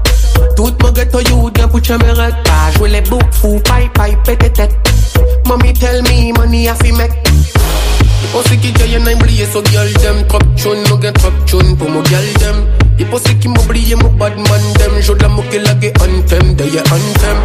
Tout 0.57 0.73
mon 0.83 0.91
ghetto 0.93 1.21
you, 1.21 1.51
bien 1.51 1.69
pour 1.69 1.85
chamerette 1.85 2.35
Pas 2.45 2.79
jouer 2.79 2.89
les 2.89 3.03
boucs, 3.03 3.21
fou, 3.31 3.61
paille, 3.63 3.91
paille, 3.93 4.17
pété 4.25 4.49
tête 4.49 4.75
Mommy 5.45 5.75
tell 5.75 6.03
me, 6.03 6.33
money 6.39 6.69
a 6.69 6.75
fi 6.77 6.93
make 6.93 7.13
Ipose 8.25 8.57
ki 8.63 8.73
jayan 8.79 9.07
ay 9.07 9.17
mbliye 9.17 9.47
so 9.53 9.61
gyal 9.69 9.93
dem 10.01 10.25
Trop. 10.29 10.45
Chon, 10.57 10.81
nou 10.89 10.97
gen 11.03 11.13
trop 11.13 11.45
chon 11.51 11.77
pou 11.77 11.93
mou 11.93 12.01
gyal 12.09 12.25
dem 12.41 12.65
Ipose 13.05 13.37
ki 13.37 13.53
mbliye 13.53 14.01
mou 14.01 14.17
bad 14.17 14.39
man 14.49 14.73
dem 14.79 14.97
Jod 15.05 15.21
la 15.21 15.29
mou 15.29 15.45
ke 15.53 15.61
lage 15.61 15.93
antem, 16.01 16.55
deye 16.57 16.81
antem 16.89 17.45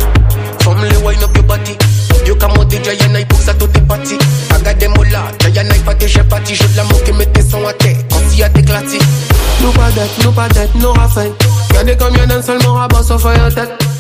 Come 0.64 0.88
le 0.88 0.98
wine 1.04 1.24
up 1.24 1.36
your 1.36 1.44
body. 1.44 2.05
Yo 2.26 2.36
kamote 2.36 2.80
jaya 2.84 3.08
na 3.08 3.20
ipuza 3.20 3.54
tote 3.54 3.80
pati 3.82 4.18
Agademola, 4.56 5.32
jaya 5.40 5.64
na 5.64 5.76
ipate 5.76 6.08
jepati 6.08 6.56
Jeu 6.56 6.68
de 6.68 6.78
l'amour 6.78 7.04
qui 7.04 7.12
met 7.14 7.26
tes 7.28 7.42
sons 7.42 7.66
à 7.68 7.74
terre 7.74 7.98
Quand 8.10 8.20
il 8.32 8.40
y 8.40 8.44
Nous 9.62 9.72
pas 9.72 9.92
d'être, 9.92 10.24
nous 10.24 10.32
pas 10.32 10.50
d'être, 10.50 10.76
nous 10.76 10.92
raffaires 10.92 11.32
Y'en 11.74 11.96
comme 11.98 12.16
y'en 12.16 12.38
a 12.38 12.42
seulement 12.42 12.74
rabat 12.74 13.04
sauf 13.04 13.26
en 13.26 13.52
tête 13.52 13.95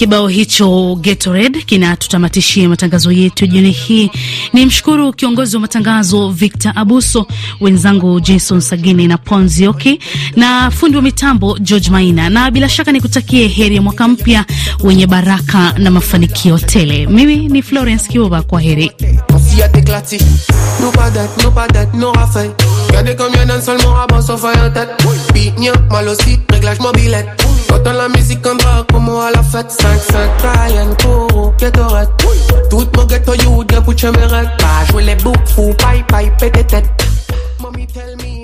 Kibao 0.00 0.28
hicho 0.28 0.94
Gatorade 1.00 1.62
kinatutamatishia 1.62 2.68
matangazo 2.68 3.12
yetu 3.12 3.46
jioni 3.46 3.70
hii. 3.70 4.10
Ni 4.52 4.66
mshukuru 4.66 5.12
kiongozi 5.12 5.56
wa 5.56 5.60
matangazo 5.62 6.30
Victor 6.30 6.72
Abuso, 6.76 7.26
wenzangu 7.60 8.20
Jason 8.20 8.60
Sagini 8.60 9.06
na 9.08 9.18
Ponzioki 9.18 10.00
na 10.36 10.70
fundi 10.70 10.96
wa 10.96 11.02
mitambo 11.02 11.58
George 11.58 11.90
Maina, 11.90 12.30
na 12.30 12.50
bila 12.50 12.68
shaka 12.68 12.92
nikutakie 12.92 13.48
heri 13.48 13.76
ya 13.76 13.82
mwaka 13.82 14.08
mpya 14.08 14.44
wenye 14.82 15.06
baraka 15.06 15.72
na 15.78 15.90
mafanikio 15.90 16.58
tele. 16.58 17.06
Mimi 17.06 17.36
ni 17.48 17.62
Florence 17.62 18.08
Kiova, 18.08 18.42
kwa 18.42 18.60
heri. 18.60 18.92
Regardez 22.90 23.14
comme 23.14 23.32
y'a 23.34 23.44
d'un 23.44 23.60
seul 23.60 23.78
mon 23.82 23.92
rabat 23.92 24.20
sauf 24.20 24.44
à 24.44 24.66
en 24.66 24.70
tête. 24.70 24.90
Pignat, 25.32 25.72
mal 25.90 26.08
aussi, 26.08 26.40
réglage 26.50 26.80
mobilette. 26.80 27.28
Quand 27.68 27.92
la 27.92 28.08
musique 28.08 28.44
en 28.46 28.56
bas, 28.56 28.84
comme 28.92 29.08
à 29.08 29.30
la 29.30 29.42
fête. 29.42 29.70
5-5, 29.70 30.16
Ryan, 30.42 30.96
Koro, 31.00 31.52
Gatorette. 31.58 32.10
Toutes 32.68 32.96
mon 32.96 33.04
ghetto, 33.04 33.34
you, 33.34 33.64
bien 33.64 33.80
pour 33.80 33.96
chemerette. 33.96 34.48
Pas 34.58 34.84
jouer 34.90 35.04
les 35.04 35.14
boucs, 35.16 35.36
fou, 35.54 35.72
paille, 35.78 36.04
paille, 36.08 36.32
pété 36.38 36.64
tête. 36.64 36.90
Mommy, 37.60 37.86
tell 37.86 38.16
me. 38.16 38.39